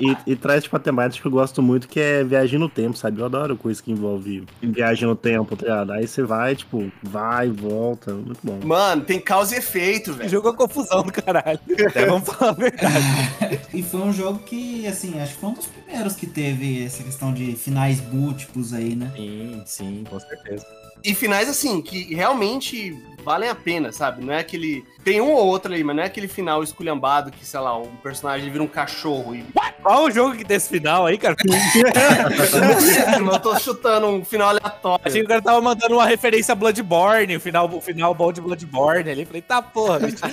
[0.02, 2.70] E, e- e traz tipo a temática que eu gosto muito, que é viagem no
[2.70, 3.20] tempo, sabe?
[3.20, 5.92] Eu adoro coisa que envolve viagem no tempo, tá ligado?
[5.94, 8.14] Aí você vai, tipo, vai e volta.
[8.14, 8.60] Muito bom.
[8.64, 10.30] Mano, tem causa e efeito, velho.
[10.30, 11.60] jogo é confusão do caralho.
[11.88, 13.60] Até vamos falar a verdade.
[13.74, 17.04] E foi um jogo que, assim, acho que foi um dos primeiros que teve essa
[17.04, 19.12] questão de finais múltiplos aí, né?
[19.16, 20.66] Sim, sim, com certeza.
[21.04, 22.98] E finais, assim, que realmente
[23.30, 24.26] valem a pena, sabe?
[24.26, 24.84] Não é aquele.
[25.04, 27.96] Tem um ou outro ali, mas não é aquele final esculhambado que, sei lá, um
[27.98, 29.46] personagem vira um cachorro e.
[29.84, 31.36] Qual o jogo que tem esse final aí, cara?
[33.32, 35.02] eu tô chutando um final aleatório.
[35.06, 38.34] Achei que o cara tava mandando uma referência a Bloodborne, o final, o final bom
[38.34, 39.26] de Bloodborne ali.
[39.26, 40.18] Falei, tá porra, bicho.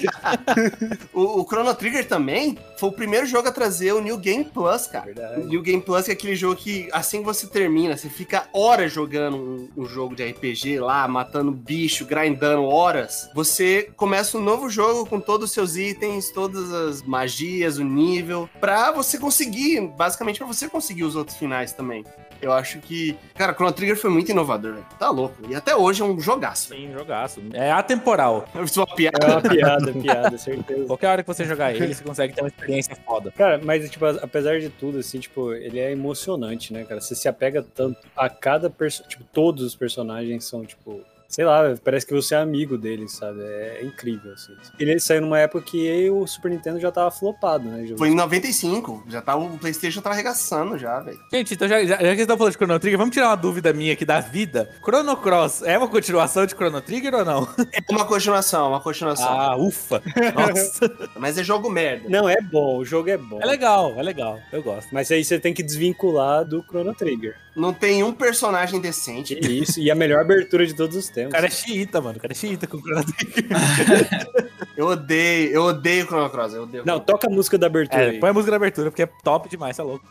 [1.12, 4.86] O, o Chrono Trigger também foi o primeiro jogo a trazer o New Game Plus,
[4.86, 5.06] cara.
[5.06, 5.40] Verdade.
[5.40, 8.92] O New Game Plus é aquele jogo que, assim que você termina, você fica horas
[8.92, 12.85] jogando um, um jogo de RPG lá, matando bicho, grindando horas.
[13.34, 18.48] Você começa um novo jogo com todos os seus itens, todas as magias, o nível,
[18.60, 22.04] pra você conseguir, basicamente pra você conseguir os outros finais também.
[22.40, 24.86] Eu acho que, cara, Chrono Trigger foi muito inovador, velho.
[24.98, 25.36] Tá louco.
[25.48, 26.68] E até hoje é um jogaço.
[26.68, 27.40] Sim, jogaço.
[27.52, 28.46] É atemporal.
[28.52, 29.18] Fiz uma piada.
[29.26, 30.84] É uma piada, piada, certeza.
[30.84, 33.32] Qualquer hora que você jogar ele, você consegue ter uma experiência foda.
[33.32, 37.00] Cara, mas, tipo, apesar de tudo, assim, tipo, ele é emocionante, né, cara?
[37.00, 39.08] Você se apega tanto a cada personagem.
[39.08, 41.00] Tipo, todos os personagens são, tipo.
[41.28, 43.42] Sei lá, parece que você é amigo deles, sabe?
[43.42, 44.54] É incrível, assim.
[44.78, 47.86] Ele saiu numa época que o Super Nintendo já tava flopado, né?
[47.96, 49.04] Foi em 95.
[49.08, 51.18] Já tava, o PlayStation tava arregaçando já, velho.
[51.32, 53.36] Gente, então já, já, já que vocês estão falando de Chrono Trigger, vamos tirar uma
[53.36, 54.70] dúvida minha aqui da vida.
[54.82, 57.48] Chrono Cross é uma continuação de Chrono Trigger ou não?
[57.72, 59.28] É uma continuação, uma continuação.
[59.28, 60.02] Ah, ufa.
[60.34, 61.10] Nossa.
[61.16, 62.08] Mas é jogo merda.
[62.08, 63.40] Não, é bom, o jogo é bom.
[63.40, 64.38] É legal, é legal.
[64.52, 64.88] Eu gosto.
[64.92, 67.36] Mas aí você tem que desvincular do Chrono Trigger.
[67.54, 69.38] Não tem um personagem decente.
[69.40, 71.32] Isso, e a melhor abertura de todos os O tempos.
[71.32, 72.18] cara é xiita, mano.
[72.18, 73.46] O cara é xiita com Chrono Trigger.
[74.76, 76.52] Eu odeio, eu odeio Chrono Cross.
[76.52, 76.84] Eu odeio.
[76.84, 78.20] Não, toca a música da abertura É, aí.
[78.20, 80.04] põe a música da abertura, porque é top demais, tá louco.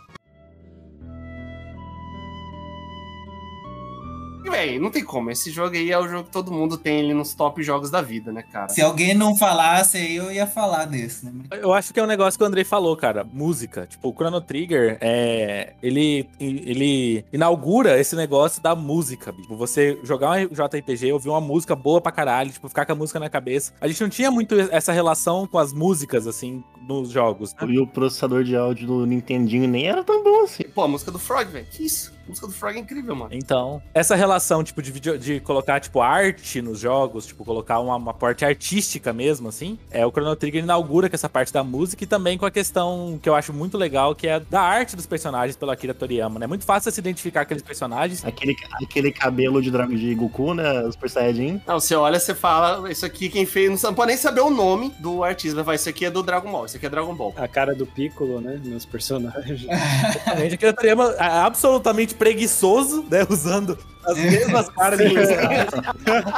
[4.46, 5.32] E, véi, não tem como.
[5.32, 8.02] Esse jogo aí é o jogo que todo mundo tem ali nos top jogos da
[8.02, 8.70] vida, né, cara?
[8.70, 11.44] Se alguém não falasse aí, eu ia falar desse, né?
[11.52, 13.24] Eu acho que é um negócio que o Andrei falou, cara.
[13.24, 13.88] Música.
[13.88, 19.56] Tipo, o Chrono Trigger, é, ele, ele inaugura esse negócio da música, bicho.
[19.56, 23.20] Você jogar um JRPG, ouvir uma música boa pra caralho, tipo, ficar com a música
[23.20, 23.74] na cabeça.
[23.82, 27.54] A gente não tinha muito essa relação com as músicas, assim, nos jogos.
[27.54, 27.68] né?
[27.70, 30.64] E o processador de áudio do Nintendinho nem era tão bom assim.
[30.64, 31.66] Pô, a música do Frog, velho.
[31.70, 32.14] Que isso?
[32.26, 33.30] A música do Frog é incrível, mano.
[33.34, 37.96] Então, essa relação, tipo, de, vídeo, de colocar, tipo, arte nos jogos, tipo, colocar uma,
[37.96, 42.04] uma parte artística mesmo, assim, é o Chrono Trigger inaugura com essa parte da música
[42.04, 45.06] e também com a questão que eu acho muito legal, que é da arte dos
[45.06, 46.46] personagens pelo Akira Toriyama, né?
[46.46, 48.26] É muito fácil se identificar aqueles personagens.
[48.26, 50.90] Aquele, aquele cabelo de Dragon de Goku, né?
[50.92, 51.62] Super Saiyajin.
[51.68, 54.92] Não, você olha, você fala, isso aqui quem fez, não pode nem saber o nome
[55.00, 57.34] do artista, vai, isso aqui é do Dragon Ball, isso aqui é Dragon Ball.
[57.38, 58.60] A cara do Piccolo, né?
[58.64, 59.64] Nos personagens.
[59.64, 60.56] Exatamente.
[60.56, 63.26] Akira Toriyama é absolutamente preguiçoso, né?
[63.30, 65.06] Usando as mesmas caras de.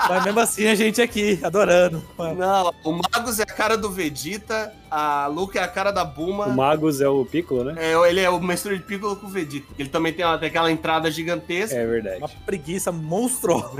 [0.10, 2.04] Mas mesmo assim, a gente aqui, adorando.
[2.18, 6.46] Não, o Magus é a cara do Vegeta, a Luke é a cara da Buma.
[6.46, 7.76] O Magus é o Piccolo, né?
[7.78, 9.66] É, ele é o mistura de Piccolo com o Vegeta.
[9.78, 11.76] Ele também tem, uma- tem aquela entrada gigantesca.
[11.76, 12.18] É verdade.
[12.20, 13.74] Uma preguiça monstruosa.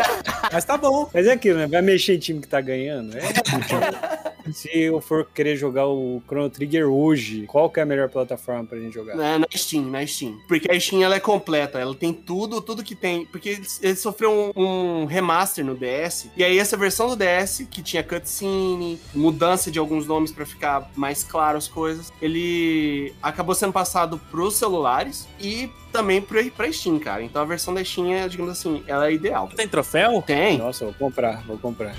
[0.52, 1.10] Mas tá bom.
[1.12, 1.66] Mas é aquilo, né?
[1.66, 3.16] Vai mexer em time que tá ganhando?
[3.16, 3.22] É.
[4.52, 8.64] Se eu for querer jogar o Chrono Trigger hoje, qual que é a melhor plataforma
[8.64, 9.16] pra gente jogar?
[9.16, 10.38] Na, na Steam, na Steam.
[10.46, 13.26] Porque a Steam ela é completa, ela tem tudo, tudo que tem.
[13.26, 16.28] Porque ele, ele sofreu um, um remaster no DS.
[16.36, 20.90] E aí, essa versão do DS, que tinha cutscene, mudança de alguns nomes pra ficar
[20.94, 26.98] mais claro as coisas, ele acabou sendo passado pros celulares e também pra, pra Steam,
[26.98, 27.22] cara.
[27.22, 29.48] Então a versão da Steam é, digamos assim, ela é ideal.
[29.54, 30.22] Tem troféu?
[30.22, 30.58] Tem.
[30.58, 31.94] Nossa, vou comprar, vou comprar.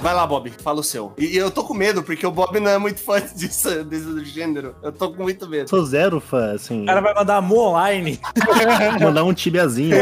[0.00, 1.12] Vai lá, Bob, fala o seu.
[1.18, 4.24] E, e eu tô com medo, porque o Bob não é muito fã disso, desse
[4.26, 4.74] gênero.
[4.82, 5.68] Eu tô com muito medo.
[5.68, 6.82] Sou zero fã, assim.
[6.82, 8.20] O cara vai mandar Mu online.
[9.02, 9.96] mandar um tibiazinho.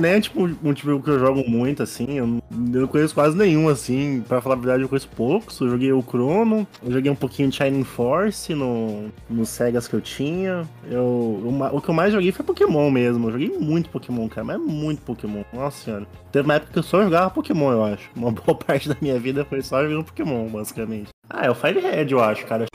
[0.00, 2.18] Nem é tipo um time que eu jogo muito, assim.
[2.18, 2.42] Eu não,
[2.80, 4.24] eu conheço quase nenhum, assim.
[4.26, 5.60] Pra falar a verdade, eu conheço poucos.
[5.60, 9.94] Eu joguei o Chrono, eu joguei um pouquinho de Shining Force no, nos Segas que
[9.94, 10.66] eu tinha.
[10.90, 11.02] Eu,
[11.44, 13.28] o ma- o que eu mais joguei foi Pokémon mesmo.
[13.28, 15.42] Eu joguei muito Pokémon, cara, mas muito Pokémon.
[15.52, 16.06] Nossa senhora.
[16.32, 18.10] Teve uma época que eu só jogava Pokémon, eu acho.
[18.16, 21.08] Uma boa parte da minha vida foi só jogando Pokémon, basicamente.
[21.30, 22.66] Ah, é o Fire Red, eu acho, cara.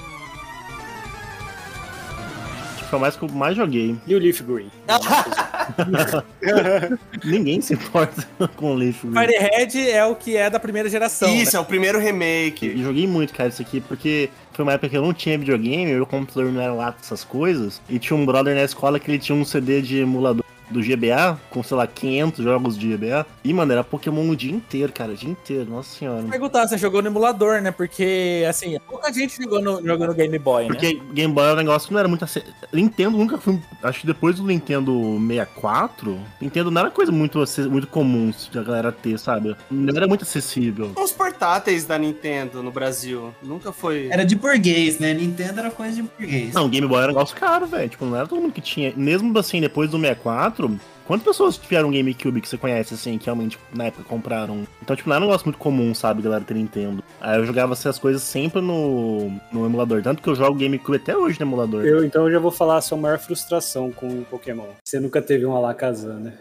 [2.74, 3.96] Acho que foi o mais que eu mais joguei.
[4.08, 4.72] E o Leaf Green?
[7.24, 9.06] Ninguém se importa com o Leaf.
[9.06, 9.14] Green.
[9.14, 11.34] Firehead é o que é da primeira geração.
[11.34, 11.60] Isso, né?
[11.60, 12.66] é o primeiro remake.
[12.66, 15.94] E joguei muito, cara, isso aqui, porque foi uma época que eu não tinha videogame,
[15.94, 19.20] meu computador não era lá essas coisas, e tinha um brother na escola que ele
[19.20, 23.26] tinha um CD de emulador do GBA, com, sei lá, 500 jogos de GBA.
[23.44, 26.24] E, mano, era Pokémon o dia inteiro, cara, o dia inteiro, nossa senhora.
[26.24, 27.72] Perguntar, você jogou no emulador, né?
[27.72, 30.70] Porque, assim, pouca gente jogou no, jogou no Game Boy, né?
[30.70, 32.54] Porque Game Boy é um negócio que não era muito acessível.
[32.72, 33.60] Nintendo nunca foi.
[33.84, 34.92] Acho que depois do Nintendo
[35.28, 39.56] 64, Nintendo não era coisa muito, muito comum de a galera ter, sabe?
[39.70, 40.92] Não era muito acessível.
[40.96, 43.34] Os portáteis da Nintendo no Brasil.
[43.42, 44.08] Nunca foi.
[44.12, 45.14] Era de burguês, né?
[45.14, 46.54] Nintendo era coisa de burguês.
[46.54, 47.90] Não, Game Boy era um negócio caro, velho.
[47.90, 48.94] Tipo, não era todo mundo que tinha.
[48.96, 50.59] Mesmo assim, depois do 64,
[51.06, 54.68] quantas pessoas tiveram um GameCube que você conhece, assim, que realmente na época compraram?
[54.82, 57.04] Então, tipo, não era um negócio muito comum, sabe, galera ter Nintendo.
[57.22, 60.02] Aí eu jogava essas coisas sempre no, no emulador.
[60.02, 61.86] Tanto que eu jogo GameCube até hoje no emulador.
[61.86, 64.68] Eu, então eu já vou falar a sua maior frustração com o Pokémon.
[64.84, 66.34] Você nunca teve um Alakazam, né?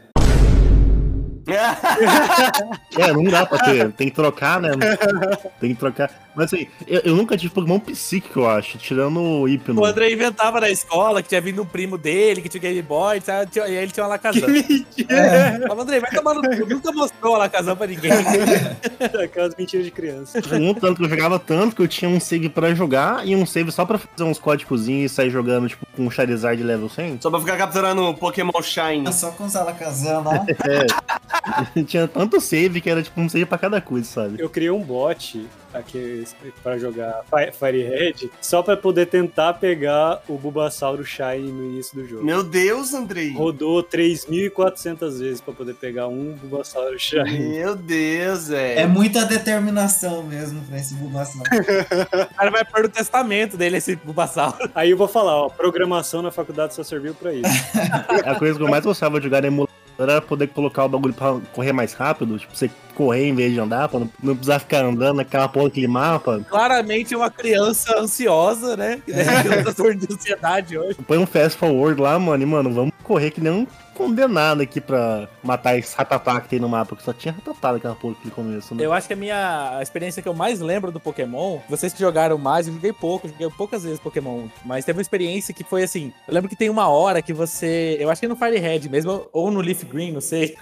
[2.98, 3.92] É, não dá pra ter.
[3.92, 4.70] Tem que trocar, né?
[5.60, 6.10] Tem que trocar.
[6.38, 9.80] Mas assim, eu, eu nunca tive Pokémon psíquico, eu acho, tirando o Hypno.
[9.80, 13.20] O André inventava na escola que tinha vindo um primo dele, que tinha Game Boy,
[13.20, 13.50] sabe?
[13.50, 14.48] Tinha- e aí ele tinha uma Alakazam.
[15.08, 15.58] É.
[15.60, 18.12] Falava, Andrei, vai tomar no cu, nunca mostrou a Alakazam pra ninguém.
[19.24, 20.38] Aquelas mentiras de criança.
[20.52, 23.44] Um tanto que eu jogava tanto que eu tinha um save pra jogar e um
[23.46, 27.18] save só pra fazer uns códigozinhos e sair jogando, tipo, com um Charizard level 100.
[27.20, 29.12] Só pra ficar capturando Pokémon Shine.
[29.12, 30.44] Só com os Alakazam lá.
[31.86, 34.40] tinha tanto save que era tipo um save pra cada coisa, sabe?
[34.40, 36.24] Eu criei um bot aqui
[36.62, 41.94] pra jogar Fi- Fire Red só pra poder tentar pegar o Bulbasauro Shine no início
[41.94, 42.24] do jogo.
[42.24, 43.32] Meu Deus, Andrei.
[43.32, 47.38] Rodou 3.400 vezes pra poder pegar um Bulbasauro Shine.
[47.38, 48.88] Meu Deus, É velho.
[48.90, 51.42] muita determinação mesmo pra esse Bulbasaur.
[52.30, 54.54] O cara vai pôr no testamento dele esse Bulbasaur.
[54.74, 57.48] Aí eu vou falar, ó, programação na faculdade só serviu pra isso.
[58.24, 61.14] A coisa que eu mais gostava de jogar no emulador era poder colocar o bagulho
[61.14, 64.58] pra correr mais rápido, tipo, você correr em vez de andar, pra não, não precisar
[64.58, 66.40] ficar andando naquela porra daquele mapa.
[66.48, 69.00] Claramente uma criança ansiosa, né?
[69.08, 70.98] Um transtorno de ansiedade hoje.
[71.06, 73.66] Põe um fast forward lá, mano, e mano, vamos correr que nem um
[73.98, 77.96] condenado aqui pra matar esse ratatá que tem no mapa, que só tinha ratatá naquela
[77.96, 78.86] porra aqui no começo, né?
[78.86, 82.38] Eu acho que a minha experiência que eu mais lembro do Pokémon, vocês que jogaram
[82.38, 86.12] mais, eu joguei pouco, joguei poucas vezes Pokémon, mas teve uma experiência que foi assim,
[86.28, 88.88] eu lembro que tem uma hora que você, eu acho que é no Fire Red
[88.88, 90.56] mesmo, ou no Leaf Green, não sei,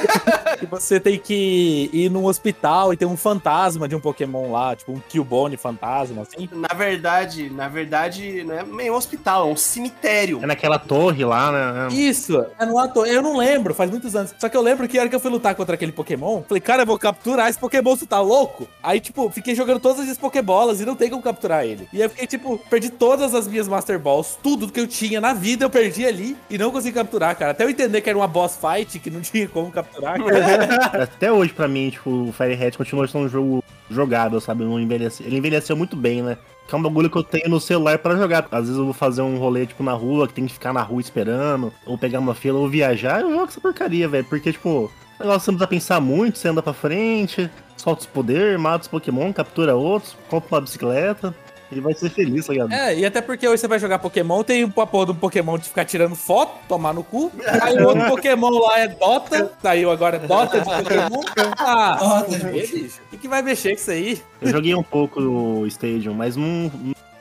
[0.62, 4.76] que você tem que ir num hospital e tem um fantasma de um Pokémon lá,
[4.76, 6.48] tipo um Killbone fantasma, assim.
[6.52, 10.40] Na verdade, na verdade, não é meio um hospital, é um cemitério.
[10.42, 11.88] É naquela torre lá, né?
[11.94, 13.06] Isso, é no ator.
[13.06, 14.34] Eu não lembro, faz muitos anos.
[14.38, 16.60] Só que eu lembro que a hora que eu fui lutar contra aquele Pokémon, falei,
[16.60, 18.68] cara, eu vou capturar esse Pokémon, você tá louco?
[18.82, 21.88] Aí, tipo, fiquei jogando todas as Pokébolas e não tem como capturar ele.
[21.92, 25.20] E aí eu fiquei, tipo, perdi todas as minhas Master Balls, tudo que eu tinha
[25.20, 27.52] na vida eu perdi ali e não consegui capturar, cara.
[27.52, 30.42] Até eu entender que era uma boss fight, que não tinha como capturar, cara.
[31.02, 34.64] Até hoje, pra mim, tipo, o Fire Red continua sendo um jogo jogável, sabe?
[34.64, 35.22] Não envelhece...
[35.22, 36.38] Ele envelheceu muito bem, né?
[36.66, 38.46] Que é um bagulho que eu tenho no celular pra jogar.
[38.50, 40.82] Às vezes eu vou fazer um rolê, tipo, na rua, que tem que ficar na
[40.82, 44.24] rua esperando, ou pegar uma fila, ou viajar, eu jogo essa porcaria, velho.
[44.24, 44.90] Porque, tipo, o
[45.22, 49.32] negócio não precisa pensar muito, você anda pra frente, solta os poderes, mata os Pokémon,
[49.32, 51.34] captura outros, compra uma bicicleta.
[51.72, 52.72] Ele vai ser feliz, tá ligado?
[52.72, 55.68] É, e até porque hoje você vai jogar Pokémon, tem um porra do Pokémon de
[55.68, 57.32] ficar tirando foto, tomar no cu.
[57.62, 61.22] Aí o outro Pokémon lá é Dota, saiu agora Dota de Pokémon.
[61.58, 62.48] Ah, Dota.
[62.50, 63.00] bicho?
[63.06, 64.20] O que, que vai mexer com isso aí?
[64.40, 66.70] Eu joguei um pouco o Stadium, mas não,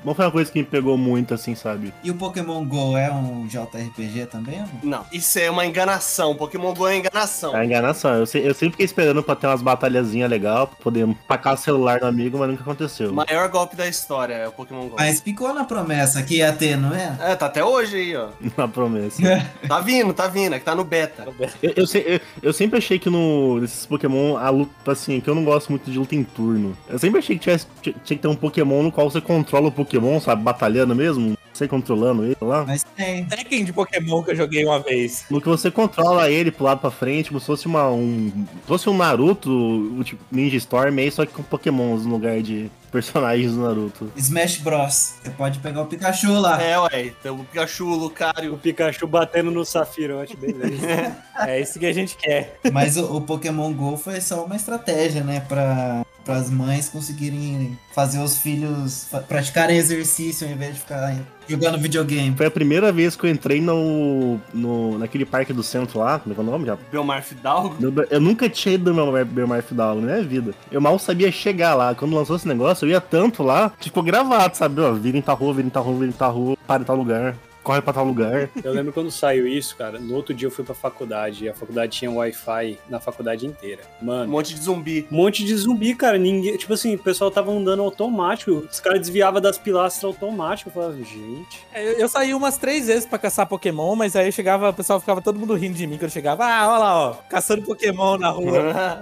[0.03, 1.93] não foi uma coisa que me pegou muito, assim, sabe?
[2.03, 4.59] E o Pokémon GO é um JRPG também?
[4.61, 5.05] ou não?
[5.11, 6.35] Isso é uma enganação.
[6.35, 7.55] Pokémon Go é enganação.
[7.55, 8.15] É a enganação.
[8.15, 11.57] Eu, se- eu sempre fiquei esperando pra ter umas batalhazinhas legais, pra poder tacar o
[11.57, 13.11] celular no amigo, mas nunca aconteceu.
[13.11, 14.95] O maior golpe da história é o Pokémon Go.
[14.97, 17.15] Mas ficou na promessa que ia ter, não é?
[17.19, 18.29] É, tá até hoje aí, ó.
[18.57, 19.21] Na promessa.
[19.67, 21.25] Tá vindo, tá vindo, é que tá no beta.
[21.61, 25.35] Eu, eu, eu- eu sempre achei que no, nesses Pokémon, a luta, assim, que eu
[25.35, 26.75] não gosto muito de luta em turno.
[26.89, 29.67] Eu sempre achei que tivesse, tinha tinha que ter um Pokémon no qual você controla
[29.67, 30.43] o Pokémon, sabe?
[30.43, 31.37] Batalhando mesmo.
[31.53, 32.65] Você controlando ele lá.
[32.65, 33.25] Mas tem.
[33.25, 35.25] Tekken de Pokémon que eu joguei uma vez.
[35.29, 38.31] No que você controla ele pro lado pra frente, como se fosse uma, um.
[38.31, 42.41] se fosse um Naruto, o tipo Ninja Storm aí, só que com Pokémons no lugar
[42.41, 44.11] de personagens do Naruto.
[44.15, 45.13] Smash Bros.
[45.23, 46.61] Você pode pegar o Pikachu lá.
[46.61, 47.13] É, ué.
[47.23, 48.57] Tem o Pikachu, o O Lucario.
[48.57, 51.15] Pikachu batendo no Safirote, beleza.
[51.41, 52.59] É isso que a gente quer.
[52.71, 55.39] Mas o, o Pokémon GO foi só uma estratégia, né?
[55.39, 61.15] Pra, as mães conseguirem fazer os filhos praticarem exercício ao invés de ficar
[61.47, 62.35] jogando videogame.
[62.35, 66.33] Foi a primeira vez que eu entrei no, no naquele parque do centro lá, como
[66.33, 66.77] é que é o nome já?
[66.91, 67.75] Belmar Fidalgo.
[67.81, 70.53] Eu, eu nunca tinha ido no meu Belmar Fidalgo na minha vida.
[70.71, 71.93] Eu mal sabia chegar lá.
[71.95, 74.81] Quando lançou esse negócio, eu ia tanto lá, tipo, gravado, sabe?
[74.81, 76.85] Ó, vira em tal rua, vira em tal rua, vira em tal rua, para em
[76.85, 77.35] tal lugar.
[77.63, 78.49] Corre pra tal lugar.
[78.63, 79.99] Eu lembro quando saiu isso, cara.
[79.99, 83.81] No outro dia eu fui pra faculdade e a faculdade tinha Wi-Fi na faculdade inteira.
[84.01, 85.07] Um Mano, monte de zumbi.
[85.11, 86.17] um monte de zumbi, cara.
[86.17, 86.57] Ninguém.
[86.57, 88.51] Tipo assim, o pessoal tava andando automático.
[88.71, 90.69] Os caras desviavam das pilastras automático.
[90.69, 91.65] Eu falava, gente.
[91.73, 94.99] É, Eu, eu saí umas três vezes pra caçar Pokémon, mas aí chegava, o pessoal
[94.99, 96.45] ficava todo mundo rindo de mim quando eu chegava.
[96.45, 98.99] Ah, olha lá, ó, caçando Pokémon na rua,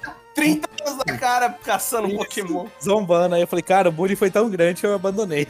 [0.40, 2.66] 30 anos na cara caçando um Pokémon.
[2.82, 3.34] zombando.
[3.34, 5.46] Aí eu falei, cara, o bullying foi tão grande que eu abandonei.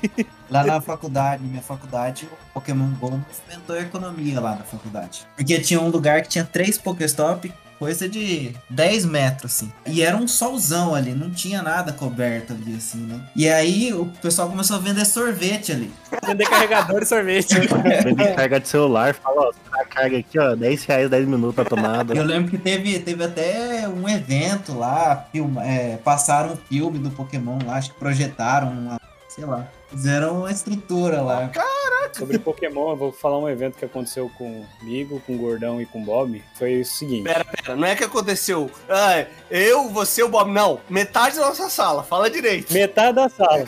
[0.50, 5.26] Lá na faculdade, minha faculdade, o Pokémon GO movimentou a economia lá na faculdade.
[5.37, 9.72] Porque tinha um lugar que tinha três Pokéstop, coisa de 10 metros, assim.
[9.86, 13.18] E era um solzão ali, não tinha nada coberto ali, assim, né?
[13.34, 15.90] E aí o pessoal começou a vender sorvete ali.
[16.26, 17.54] Vender carregador e sorvete.
[18.04, 21.64] Vem carga de celular, fala, ó, a carga aqui, ó, 10 reais, 10 minutos a
[21.64, 22.14] tomada.
[22.14, 27.10] Eu lembro que teve, teve até um evento lá, filma, é, passaram um filme do
[27.10, 31.50] Pokémon lá, acho que projetaram uma, sei lá, fizeram uma estrutura lá.
[32.12, 36.03] Sobre Pokémon, eu vou falar um evento que aconteceu comigo, com o Gordão e com
[36.03, 36.42] o Bob.
[36.55, 37.24] Foi o seguinte.
[37.24, 38.70] Pera, pera, não é que aconteceu.
[38.88, 40.50] Ah, eu, você, o Bob.
[40.50, 42.72] Não, metade da nossa sala, fala direito.
[42.72, 43.64] Metade da sala.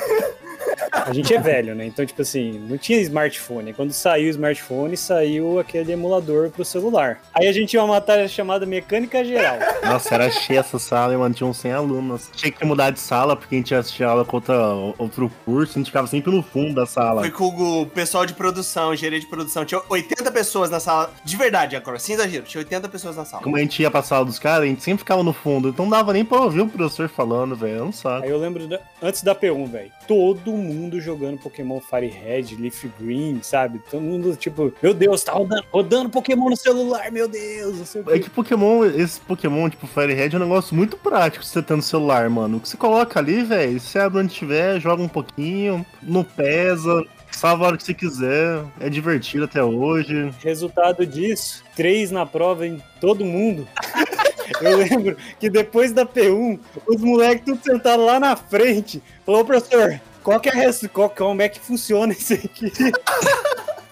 [0.93, 1.87] A gente é velho, né?
[1.87, 3.73] Então, tipo assim, não tinha smartphone.
[3.73, 7.21] Quando saiu o smartphone, saiu aquele emulador pro celular.
[7.35, 9.59] Aí a gente tinha uma matéria chamada Mecânica Geral.
[9.85, 12.31] Nossa, era cheia essa sala, e, mano, tinha uns 100 alunos.
[12.35, 14.57] Tinha que mudar de sala, porque a gente assistia aula com outra,
[14.99, 17.21] outro curso, a gente ficava sempre no fundo da sala.
[17.23, 19.65] Foi com o pessoal de produção, engenharia de produção.
[19.65, 21.13] Tinha 80 pessoas na sala.
[21.25, 22.45] De verdade, agora, sem exagero.
[22.45, 23.43] Tinha 80 pessoas na sala.
[23.43, 25.85] Como a gente ia pra sala dos caras, a gente sempre ficava no fundo, então
[25.87, 28.25] não dava nem pra ouvir o professor falando, velho, eu não saco.
[28.25, 32.85] Aí eu lembro, da- antes da P1, velho, todo mundo jogando Pokémon Fire Red, Leaf
[32.99, 33.81] Green, sabe?
[33.91, 38.31] Todo mundo, tipo, meu Deus, tá rodando, rodando Pokémon no celular, meu Deus, É que
[38.31, 42.29] Pokémon, esse Pokémon, tipo, Fire Red é um negócio muito prático você ter no celular,
[42.31, 42.57] mano.
[42.57, 47.05] O que você coloca ali, velho, você abre onde tiver, joga um pouquinho, não pesa,
[47.31, 50.33] salva a hora que você quiser, é divertido até hoje.
[50.43, 53.67] Resultado disso, três na prova em todo mundo.
[54.61, 59.03] Eu lembro que depois da P1, os moleques tudo sentados lá na frente.
[59.25, 62.73] Falou, professor, qual que é a res- qual, como é que funciona isso aqui?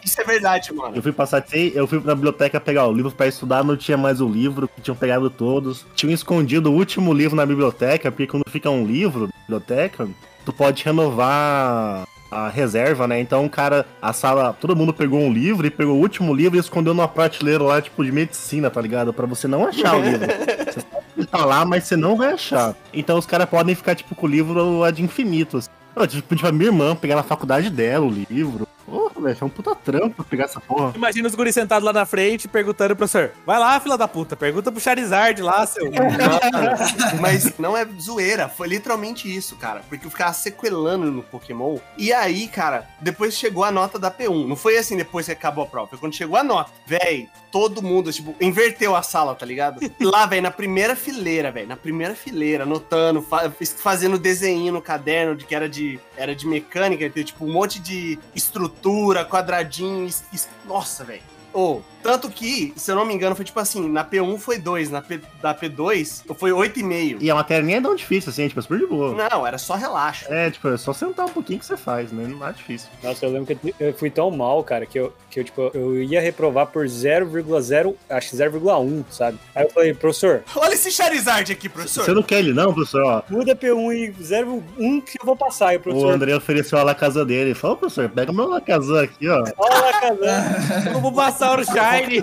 [0.02, 0.96] Isso é verdade, mano.
[0.96, 4.18] Eu fui passar, eu fui na biblioteca pegar o livro pra estudar, não tinha mais
[4.20, 5.84] o livro, tinham pegado todos.
[5.94, 10.08] Tinham escondido o último livro na biblioteca, porque quando fica um livro na biblioteca,
[10.44, 13.20] tu pode renovar a reserva, né?
[13.20, 16.56] Então, o cara, a sala, todo mundo pegou um livro e pegou o último livro
[16.56, 19.12] e escondeu numa prateleira lá, tipo, de medicina, tá ligado?
[19.12, 20.26] Pra você não achar o livro.
[20.70, 22.74] Você sabe que tá lá, mas você não vai achar.
[22.94, 25.58] Então, os caras podem ficar, tipo, com o livro ad infinito.
[25.58, 25.68] assim.
[25.94, 28.66] Eu pedir pra minha irmã pegar na faculdade dela o livro.
[28.90, 30.92] Porra, velho, foi um puta trampo pegar essa porra.
[30.96, 34.72] Imagina os guris sentados lá na frente perguntando, professor, vai lá, fila da puta, pergunta
[34.72, 35.90] pro Charizard lá, seu...
[37.20, 39.82] Mas não é zoeira, foi literalmente isso, cara.
[39.88, 41.78] Porque eu ficava sequelando no Pokémon.
[41.96, 44.46] E aí, cara, depois chegou a nota da P1.
[44.46, 46.70] Não foi assim depois que acabou a prova, foi quando chegou a nota.
[46.86, 49.80] Véi, todo mundo, tipo, inverteu a sala, tá ligado?
[50.00, 55.36] Lá, velho, na primeira fileira, velho, na primeira fileira, anotando, fa- fazendo desenho no caderno
[55.36, 60.48] de que era de, era de mecânica, tem, tipo, um monte de estrutura, quadradinho, es-
[60.66, 61.22] nossa, velho.
[61.52, 64.90] Ô, tanto que, se eu não me engano, foi tipo assim, na P1 foi 2,
[64.90, 67.18] na P, da P2 foi 8,5.
[67.20, 69.14] E a matéria nem é tão difícil assim, é, tipo, é super de boa.
[69.14, 70.26] Não, era só relaxo.
[70.28, 72.26] É, tipo, é só sentar um pouquinho que você faz, né?
[72.26, 72.88] Não é difícil.
[73.02, 76.02] Nossa, eu lembro que eu fui tão mal, cara, que eu, que eu tipo, eu
[76.02, 79.38] ia reprovar por 0,0, acho que 0,1, sabe?
[79.54, 82.04] Aí eu falei, professor, Olha esse Charizard aqui, professor.
[82.04, 83.02] Você não quer ele não, professor?
[83.02, 85.68] Ó, muda P1 e 0,1 que eu vou passar.
[85.68, 87.50] Aí o o professor, André ofereceu a Lacazan dele.
[87.50, 89.44] Ele falou, professor, pega meu Lacazan aqui, ó.
[89.56, 90.90] olha lá, casando.
[90.94, 91.56] Eu vou passar o
[91.98, 92.22] Shine.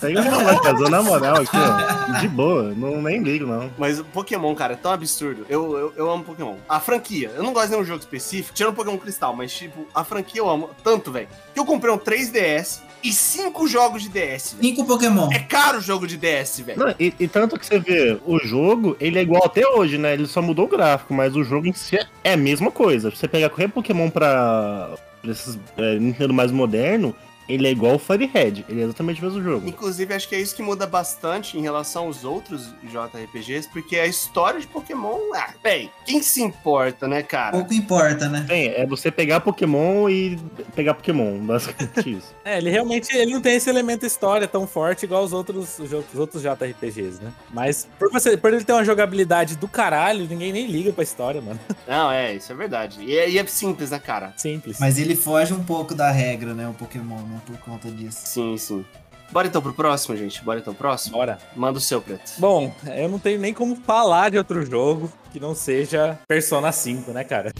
[0.00, 2.20] Pega meu Lacazan na moral aqui, ó.
[2.20, 3.70] De boa, não, nem ligo, não.
[3.78, 5.46] Mas o Pokémon, cara, é tão absurdo.
[5.48, 6.56] Eu, eu, eu amo Pokémon.
[6.68, 10.04] A franquia, eu não gosto de nenhum jogo específico, tirando Pokémon Cristal, mas, tipo, a
[10.04, 14.54] franquia eu amo tanto, velho, que eu comprei um 3DS e cinco jogos de DS,
[14.54, 14.62] velho.
[14.62, 15.30] Cinco Pokémon.
[15.30, 16.94] É caro o jogo de DS, velho.
[16.98, 20.14] E, e tanto que você vê, o jogo, ele é igual até hoje, né?
[20.14, 23.10] Ele só mudou o gráfico, mas o jogo em si é a mesma coisa.
[23.10, 27.14] Se você pegar qualquer Pokémon pra, pra esses é, Nintendo mais moderno,
[27.48, 28.64] ele é igual o Fire Red.
[28.68, 29.68] Ele é exatamente o mesmo jogo.
[29.68, 34.06] Inclusive, acho que é isso que muda bastante em relação aos outros JRPGs, porque a
[34.06, 37.52] história de Pokémon, ah, véi, quem se importa, né, cara?
[37.52, 38.44] Pouco importa, né?
[38.48, 40.38] Tem, é você pegar Pokémon e
[40.74, 42.34] pegar Pokémon, basicamente isso.
[42.44, 45.92] É, ele realmente ele não tem esse elemento história tão forte igual os outros, os
[45.92, 47.32] outros- os outros JRPGs, né?
[47.52, 51.40] Mas por, você, por ele ter uma jogabilidade do caralho, ninguém nem liga pra história,
[51.40, 51.58] mano.
[51.86, 53.00] Não, é, isso é verdade.
[53.02, 54.32] E é, e é simples, né, cara?
[54.36, 54.78] Simples.
[54.80, 56.68] Mas ele foge um pouco da regra, né?
[56.68, 57.33] O Pokémon, né?
[57.34, 57.40] né?
[57.46, 58.20] Por conta disso.
[58.24, 58.84] Sim, sim.
[59.30, 60.42] Bora então pro próximo, gente.
[60.44, 61.16] Bora então pro próximo?
[61.16, 61.38] Bora.
[61.56, 62.32] Manda o seu, Preto.
[62.38, 67.10] Bom, eu não tenho nem como falar de outro jogo que não seja Persona 5,
[67.10, 67.52] né, cara?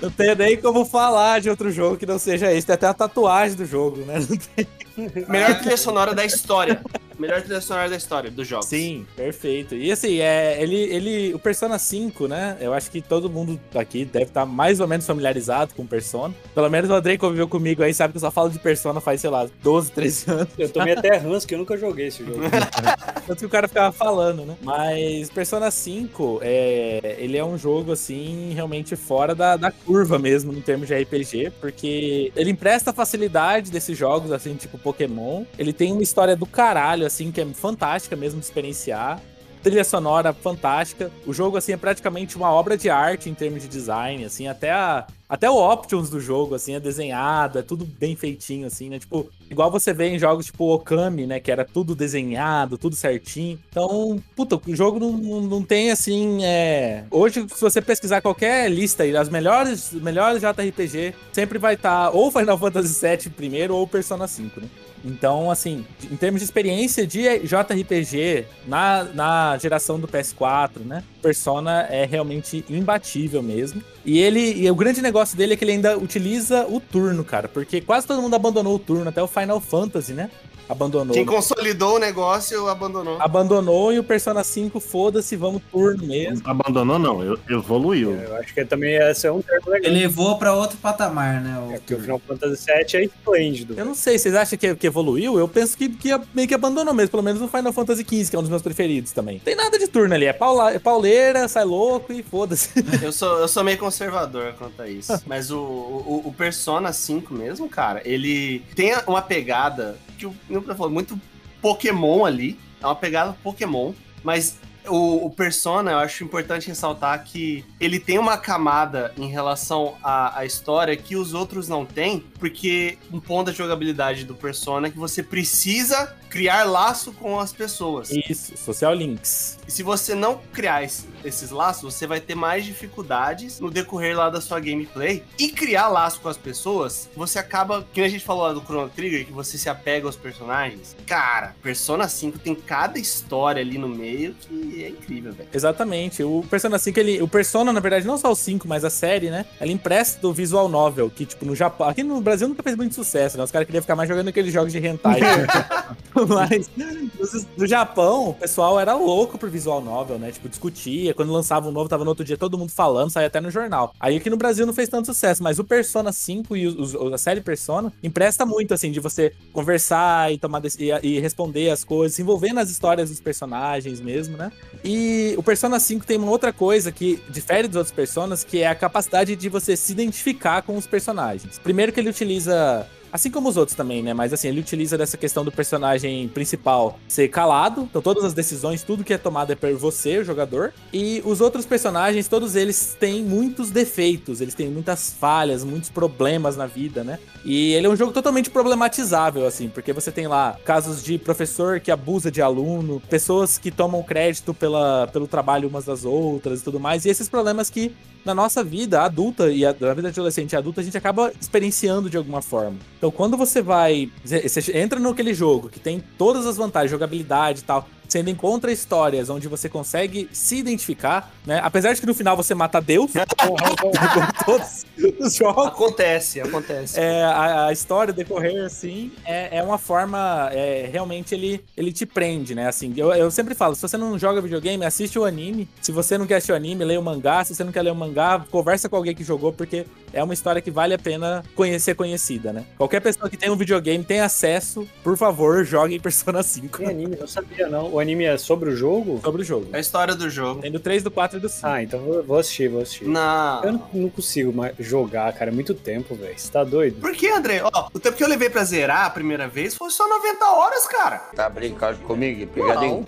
[0.00, 2.66] Não tenho nem como falar de outro jogo que não seja esse.
[2.66, 4.16] Tem até a tatuagem do jogo, né?
[5.28, 6.82] Melhor trilha sonora da história.
[7.18, 8.66] Melhor trilha sonora da história dos jogos.
[8.66, 9.74] Sim, perfeito.
[9.74, 12.56] E assim, é, ele, ele, o Persona 5, né?
[12.60, 16.34] Eu acho que todo mundo aqui deve estar mais ou menos familiarizado com o Persona.
[16.54, 19.20] Pelo menos o Andrei conviveu comigo aí, sabe que eu só falo de Persona faz,
[19.20, 20.48] sei lá, 12, 13 anos.
[20.58, 22.40] Eu tomei até ranço que eu nunca joguei esse jogo.
[23.26, 24.56] Tanto que o cara ficava falando, né?
[24.62, 30.52] Mas Persona 5, é, ele é um jogo, assim, realmente fora da, da curva mesmo,
[30.52, 35.44] em termos de RPG, porque ele empresta a facilidade desses jogos, assim, tipo Pokémon.
[35.58, 39.20] Ele tem uma história do caralho, assim, que é fantástica mesmo de experienciar.
[39.62, 41.10] Trilha sonora fantástica.
[41.26, 44.70] O jogo, assim, é praticamente uma obra de arte em termos de design, assim, até
[44.70, 45.06] a...
[45.26, 48.98] Até o Options do jogo, assim, é desenhado, é tudo bem feitinho, assim, né?
[48.98, 51.40] Tipo, igual você vê em jogos tipo Okami, né?
[51.40, 53.58] Que era tudo desenhado, tudo certinho.
[53.70, 57.04] Então, puta, o jogo não, não, não tem, assim, é...
[57.10, 62.30] Hoje, se você pesquisar qualquer lista aí, as melhores, melhores JRPG, sempre vai estar ou
[62.30, 64.68] Final Fantasy VII primeiro ou Persona 5, né?
[65.04, 71.04] Então, assim, em termos de experiência de JRPG na, na geração do PS4, né?
[71.20, 73.82] Persona é realmente imbatível mesmo.
[74.04, 77.48] E ele, e o grande negócio dele é que ele ainda utiliza o turno, cara,
[77.48, 80.30] porque quase todo mundo abandonou o turno, até o Final Fantasy, né?
[80.68, 81.14] Abandonou.
[81.14, 83.20] Quem consolidou o negócio abandonou.
[83.20, 86.40] Abandonou e o Persona 5, foda-se, vamos turno mesmo.
[86.44, 88.14] Abandonou não, eu- evoluiu.
[88.14, 89.90] Eu acho que também esse é um termo legal.
[89.92, 91.58] Elevou pra outro patamar, né?
[91.68, 93.74] o- É porque o Final Fantasy VII é esplêndido.
[93.76, 95.38] Eu não sei, vocês acham que, que evoluiu?
[95.38, 98.36] Eu penso que, que meio que abandonou mesmo, pelo menos no Final Fantasy XV, que
[98.36, 99.38] é um dos meus preferidos também.
[99.38, 102.70] Tem nada de turno ali, é, paula, é pauleira, sai louco e foda-se.
[103.02, 105.12] Eu sou, eu sou meio conservador quanto a isso.
[105.26, 109.96] Mas o, o, o Persona 5 mesmo, cara, ele tem uma pegada
[110.30, 111.20] que o meu falou, muito
[111.60, 112.58] Pokémon ali.
[112.80, 113.92] É uma pegada Pokémon.
[114.22, 114.58] Mas
[114.88, 120.40] o, o Persona, eu acho importante ressaltar que ele tem uma camada em relação à,
[120.40, 124.90] à história que os outros não têm, porque um ponto da jogabilidade do Persona é
[124.90, 128.10] que você precisa criar laço com as pessoas.
[128.10, 129.58] Isso, Social Links.
[129.66, 134.16] E se você não criar esse- esses laços, você vai ter mais dificuldades no decorrer
[134.16, 135.22] lá da sua gameplay.
[135.38, 138.88] E criar laço com as pessoas, você acaba, que a gente falou lá do Chrono
[138.90, 140.94] Trigger, que você se apega aos personagens.
[141.06, 145.48] Cara, Persona 5 tem cada história ali no meio que é incrível, velho.
[145.52, 146.22] Exatamente.
[146.22, 149.30] O Persona 5, ele, o Persona, na verdade, não só o 5, mas a série,
[149.30, 149.46] né?
[149.60, 151.88] Ela empresta do visual novel, que, tipo, no Japão.
[151.88, 153.44] Aqui no Brasil nunca fez muito sucesso, né?
[153.44, 155.20] Os caras queriam ficar mais jogando aqueles jogos de hentai.
[156.28, 160.30] mas no, no Japão, o pessoal era louco por visual novel, né?
[160.32, 161.14] Tipo, discutia.
[161.14, 163.94] Quando lançava um novo, tava no outro dia todo mundo falando, saía até no jornal.
[163.98, 167.16] Aí aqui no Brasil não fez tanto sucesso, mas o Persona 5 e os- a
[167.18, 172.16] série Persona empresta muito, assim, de você conversar e tomar e, e responder as coisas,
[172.16, 174.50] se envolver nas histórias dos personagens mesmo, né?
[174.84, 178.66] E o Persona 5 tem uma outra coisa que difere dos outros Personas, que é
[178.66, 181.58] a capacidade de você se identificar com os personagens.
[181.58, 184.12] Primeiro que ele utiliza Assim como os outros também, né?
[184.12, 187.82] Mas assim, ele utiliza dessa questão do personagem principal ser calado.
[187.82, 190.74] Então, todas as decisões, tudo que é tomado é por você, o jogador.
[190.92, 196.56] E os outros personagens, todos eles têm muitos defeitos, eles têm muitas falhas, muitos problemas
[196.56, 197.20] na vida, né?
[197.44, 201.78] E ele é um jogo totalmente problematizável, assim, porque você tem lá casos de professor
[201.78, 206.64] que abusa de aluno, pessoas que tomam crédito pela, pelo trabalho umas das outras e
[206.64, 207.04] tudo mais.
[207.04, 207.94] E esses problemas que
[208.24, 212.08] na nossa vida adulta e a- na vida adolescente e adulta a gente acaba experienciando
[212.08, 212.78] de alguma forma.
[213.04, 214.10] Então, quando você vai.
[214.24, 217.86] Você entra naquele jogo que tem todas as vantagens, jogabilidade e tal.
[218.14, 221.60] Você ainda encontra histórias onde você consegue se identificar, né?
[221.64, 223.10] Apesar de que no final você mata Deus,
[224.46, 224.86] todos
[225.18, 225.66] os jogos.
[225.66, 227.00] Acontece, acontece.
[227.00, 230.48] É, a, a história decorrer, assim, é, é uma forma.
[230.52, 232.68] é, realmente ele, ele te prende, né?
[232.68, 235.68] Assim, eu, eu sempre falo: se você não joga videogame, assiste o anime.
[235.82, 237.44] Se você não quer assistir o anime, leia o mangá.
[237.44, 240.32] Se você não quer ler o mangá, conversa com alguém que jogou, porque é uma
[240.32, 242.64] história que vale a pena conhecer conhecida, né?
[242.78, 246.86] Qualquer pessoa que tem um videogame tem acesso, por favor, jogue em Persona 5 Tem
[246.86, 247.92] anime, não sabia não.
[247.92, 249.20] O anime é sobre o jogo?
[249.22, 249.68] sobre o jogo.
[249.72, 250.60] É a história do jogo.
[250.60, 251.66] Tem do 3, do 4 e do 5.
[251.66, 253.06] Ah, então vou, vou assistir, vou assistir.
[253.06, 253.64] Não.
[253.64, 255.50] Eu não, não consigo mais jogar, cara.
[255.50, 256.38] É muito tempo, velho.
[256.38, 257.00] Você tá doido?
[257.00, 257.62] Por que, André?
[257.62, 260.86] Ó, o tempo que eu levei pra zerar a primeira vez foi só 90 horas,
[260.86, 261.18] cara.
[261.34, 263.04] Tá brincando comigo, pegadinho?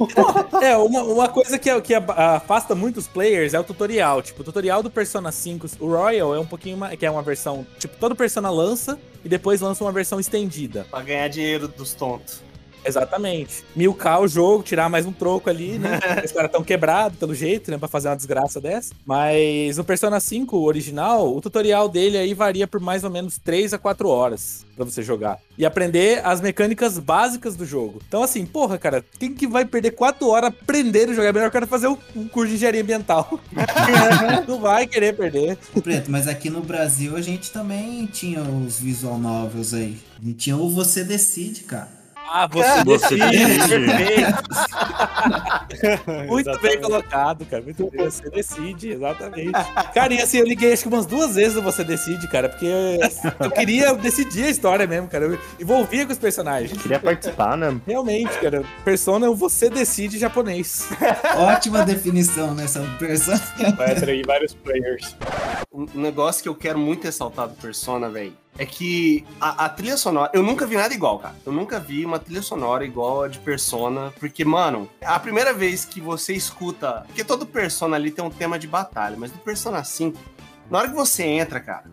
[0.62, 4.22] É, uma, uma coisa que, que afasta muitos players é o tutorial.
[4.22, 6.98] Tipo, o tutorial do Persona 5, o Royal é um pouquinho mais.
[6.98, 7.66] Que é uma versão.
[7.78, 10.86] Tipo, todo Persona lança e depois lança uma versão estendida.
[10.90, 12.42] Pra ganhar dinheiro dos tontos.
[12.84, 13.64] Exatamente.
[13.74, 15.98] Milcar o jogo, tirar mais um troco ali, né?
[16.24, 17.78] Os caras estão quebrados pelo jeito, né?
[17.78, 18.94] Pra fazer uma desgraça dessa.
[19.04, 23.74] Mas no Persona 5 original, o tutorial dele aí varia por mais ou menos 3
[23.74, 25.38] a 4 horas pra você jogar.
[25.58, 28.00] E aprender as mecânicas básicas do jogo.
[28.06, 31.28] Então, assim, porra, cara, quem que vai perder 4 horas aprendendo a jogar?
[31.28, 33.38] É melhor o cara fazer um um curso de engenharia ambiental.
[34.48, 35.58] Não vai querer perder.
[35.82, 39.98] Preto, mas aqui no Brasil a gente também tinha os visual novels aí.
[40.20, 41.95] A gente tinha o Você Decide, cara.
[42.32, 43.76] Ah, você Você decide.
[46.26, 47.62] Muito bem colocado, cara.
[47.62, 48.04] Muito bem.
[48.04, 49.52] Você decide, exatamente.
[49.94, 52.66] Cara, e assim, eu liguei acho que umas duas vezes no Você Decide, cara, porque
[53.40, 55.26] eu queria decidir a história mesmo, cara.
[55.26, 56.80] Eu envolvia com os personagens.
[56.80, 57.80] Queria participar, né?
[57.86, 58.64] Realmente, cara.
[58.84, 60.88] Persona é o Você Decide japonês.
[61.36, 63.38] Ótima definição nessa versão.
[63.76, 65.16] Vai atrair vários players.
[65.72, 69.96] Um negócio que eu quero muito ressaltar do Persona, velho, é que a, a trilha
[69.96, 70.30] sonora.
[70.32, 71.34] Eu nunca vi nada igual, cara.
[71.44, 74.12] Eu nunca vi uma trilha sonora igual a de Persona.
[74.18, 77.04] Porque, mano, a primeira vez que você escuta.
[77.06, 80.18] Porque todo Persona ali tem um tema de batalha, mas no Persona 5,
[80.70, 81.84] na hora que você entra, cara,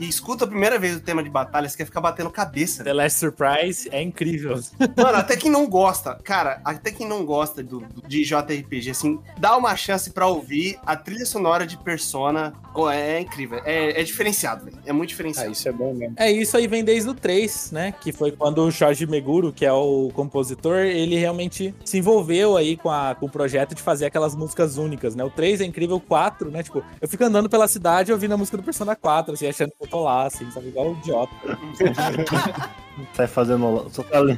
[0.00, 2.82] e escuta a primeira vez o tema de batalha, você quer ficar batendo cabeça.
[2.82, 4.58] The Last Surprise é incrível.
[4.96, 9.20] Mano, até quem não gosta, cara, até quem não gosta do, do- de JRPG, assim,
[9.38, 12.52] dá uma chance pra ouvir a trilha sonora de Persona.
[12.74, 14.78] Oh, é, é incrível, é, é diferenciado, velho.
[14.86, 15.52] É muito Ah, diferenciado.
[15.52, 16.14] isso é bom mesmo.
[16.18, 17.92] É, isso aí vem desde o 3, né?
[18.00, 22.76] Que foi quando o Jorge Meguro, que é o compositor, ele realmente se envolveu aí
[22.76, 25.22] com, a, com o projeto de fazer aquelas músicas únicas, né?
[25.24, 26.62] O 3 é incrível, o 4, né?
[26.62, 29.89] Tipo, eu fico andando pela cidade ouvindo a música do Persona 4, assim, achando que
[29.98, 30.68] lá, assim, sabe?
[30.68, 31.32] Igual um idiota.
[33.14, 33.90] Sai fazendo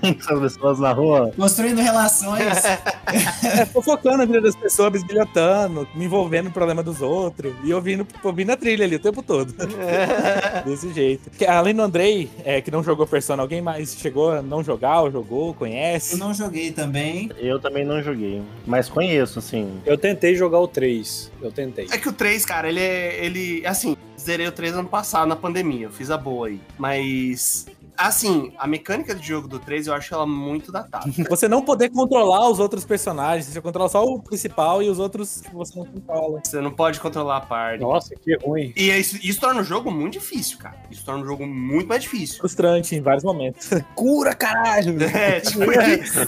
[0.03, 1.33] links as pessoas na rua.
[1.37, 2.43] Construindo relações.
[3.45, 8.07] É, fofocando a vida das pessoas, bisbilhotando, me envolvendo no problema dos outros e ouvindo,
[8.23, 9.53] ouvindo a trilha ali o tempo todo.
[10.65, 11.29] Desse jeito.
[11.31, 15.03] Que, além do Andrei, é, que não jogou Persona, alguém mais chegou a não jogar
[15.03, 16.15] ou jogou, conhece?
[16.15, 17.29] Eu não joguei também.
[17.37, 19.81] Eu também não joguei, mas conheço, assim.
[19.85, 21.31] Eu tentei jogar o 3.
[21.43, 21.89] Eu tentei.
[21.91, 23.25] É que o 3, cara, ele é.
[23.25, 23.67] Ele.
[23.67, 25.87] Assim, zerei o 3 ano passado na pandemia.
[25.87, 26.61] Eu fiz a boa aí.
[26.79, 27.67] Mas.
[27.97, 31.11] Assim, a mecânica de jogo do 3 eu acho ela muito datada.
[31.29, 35.41] Você não poder controlar os outros personagens, você controla só o principal e os outros
[35.43, 36.41] tipo, você não controla.
[36.43, 37.81] Você não pode controlar a parte.
[37.81, 38.73] Nossa, que ruim.
[38.77, 40.77] E isso, isso torna o jogo muito difícil, cara.
[40.91, 42.39] Isso torna o jogo muito mais difícil.
[42.39, 43.69] Frustrante em vários momentos.
[43.95, 44.97] Cura, caralho!
[45.13, 46.21] É, tipo isso.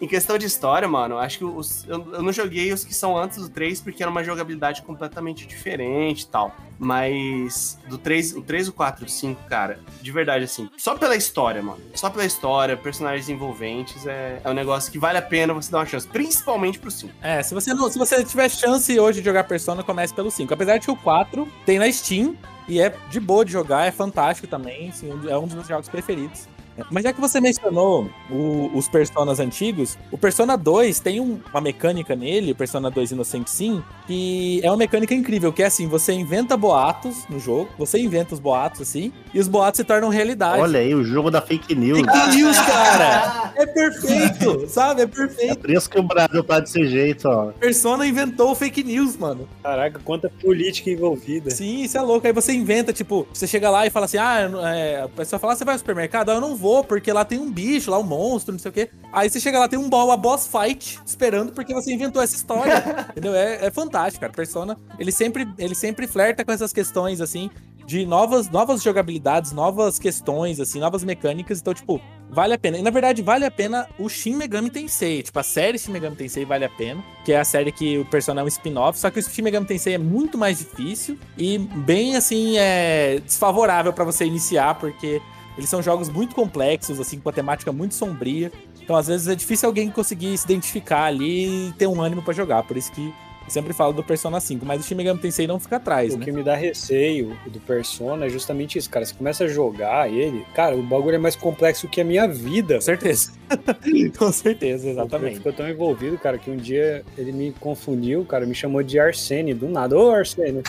[0.00, 2.94] em questão de história, mano, eu acho que os, eu, eu não joguei os que
[2.94, 6.54] são antes do 3 porque era uma jogabilidade completamente diferente e tal.
[6.78, 10.96] Mas do 3, o 3, o 4 e o 5, cara, de verdade, assim, só
[10.96, 11.78] pela história, mano.
[11.94, 15.80] Só pela história, personagens envolventes, é, é um negócio que vale a pena você dar
[15.80, 16.08] uma chance.
[16.08, 17.12] Principalmente pro 5.
[17.20, 20.54] É, se você, não, se você tiver chance hoje de jogar Persona, comece pelo 5.
[20.54, 22.34] Apesar de que o 4 tem na Steam
[22.66, 25.90] e é de boa de jogar, é fantástico também, assim, é um dos meus jogos
[25.90, 26.48] preferidos.
[26.90, 31.60] Mas já que você mencionou o- os Personas antigos, o Persona 2 tem um- uma
[31.60, 35.86] mecânica nele, o Persona 2 Innocent Sim, que é uma mecânica incrível, que é assim,
[35.86, 40.08] você inventa boatos no jogo, você inventa os boatos assim, e os boatos se tornam
[40.08, 40.60] realidade.
[40.60, 41.98] Olha aí, o jogo da fake news.
[42.00, 43.52] Fake news, cara!
[43.56, 45.02] É perfeito, sabe?
[45.02, 45.52] É perfeito.
[45.52, 47.46] É por isso que o Brasil tá desse jeito, ó.
[47.52, 49.48] Persona inventou o fake news, mano.
[49.62, 51.50] Caraca, quanta política envolvida.
[51.50, 52.26] Sim, isso é louco.
[52.26, 55.52] Aí você inventa, tipo, você chega lá e fala assim: ah, é, a pessoa fala,
[55.52, 56.30] "Ah, você vai ao supermercado?
[56.30, 58.74] Ah, eu não vou, porque lá tem um bicho, lá um monstro, não sei o
[58.74, 58.90] quê.
[59.12, 62.34] Aí você chega lá, tem um bo- uma boss fight esperando porque você inventou essa
[62.36, 62.82] história.
[63.10, 63.34] entendeu?
[63.34, 64.32] É, é fantástico, cara.
[64.32, 67.50] Persona, ele sempre, ele sempre flerta com essas questões, assim,
[67.86, 71.58] de novas, novas jogabilidades, novas questões, assim, novas mecânicas.
[71.58, 71.98] Então, tipo,
[72.28, 72.76] vale a pena.
[72.76, 75.22] E na verdade, vale a pena o Shin Megami Tensei.
[75.22, 77.02] Tipo, a série Shin Megami Tensei vale a pena.
[77.24, 78.98] Que é a série que o Persona é um spin-off.
[78.98, 83.90] Só que o Shin Megami Tensei é muito mais difícil e bem, assim, é desfavorável
[83.94, 85.22] pra você iniciar, porque
[85.58, 88.50] eles são jogos muito complexos, assim, com a temática muito sombria.
[88.80, 92.32] Então, às vezes, é difícil alguém conseguir se identificar ali e ter um ânimo pra
[92.32, 92.62] jogar.
[92.62, 93.12] Por isso que
[93.48, 94.64] eu sempre falo do Persona 5.
[94.64, 96.24] Mas o Shin Megami Tensei não fica atrás, O né?
[96.24, 99.04] que me dá receio do Persona é justamente isso, cara.
[99.04, 102.76] Você começa a jogar ele, cara, o bagulho é mais complexo que a minha vida.
[102.76, 103.32] Com certeza.
[104.16, 105.36] com certeza, exatamente.
[105.36, 109.54] ficou tão envolvido, cara, que um dia ele me confundiu, cara, me chamou de Arsene
[109.54, 109.98] do nada.
[109.98, 110.62] Ô, Arsene.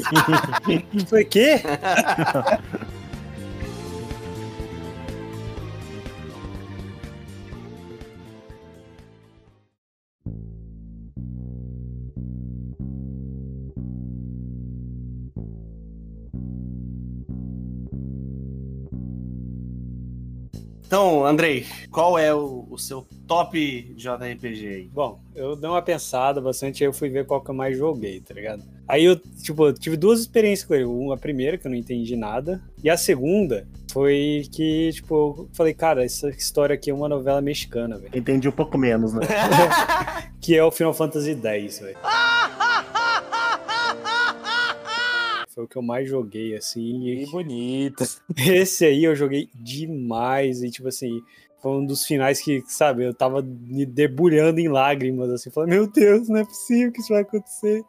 [1.06, 1.60] Falei, quê?
[20.92, 24.90] Então, Andrei, qual é o, o seu top JRPG aí?
[24.92, 28.20] Bom, eu dei uma pensada bastante, aí eu fui ver qual que eu mais joguei,
[28.20, 28.62] tá ligado?
[28.86, 30.84] Aí eu, tipo, eu tive duas experiências com ele.
[30.84, 35.48] Uma, a primeira, que eu não entendi nada, e a segunda, foi que, tipo, eu
[35.54, 38.10] falei, cara, essa história aqui é uma novela mexicana, velho.
[38.14, 39.26] Entendi um pouco menos, né?
[40.42, 41.96] Que é o Final Fantasy X, velho.
[45.54, 47.00] Foi o que eu mais joguei, assim.
[47.02, 48.04] Que bonito.
[48.36, 50.62] esse aí eu joguei demais.
[50.62, 51.20] E, tipo assim,
[51.60, 55.86] foi um dos finais que, sabe, eu tava me debulhando em lágrimas, assim, falando, meu
[55.86, 57.84] Deus, não é possível que isso vai acontecer.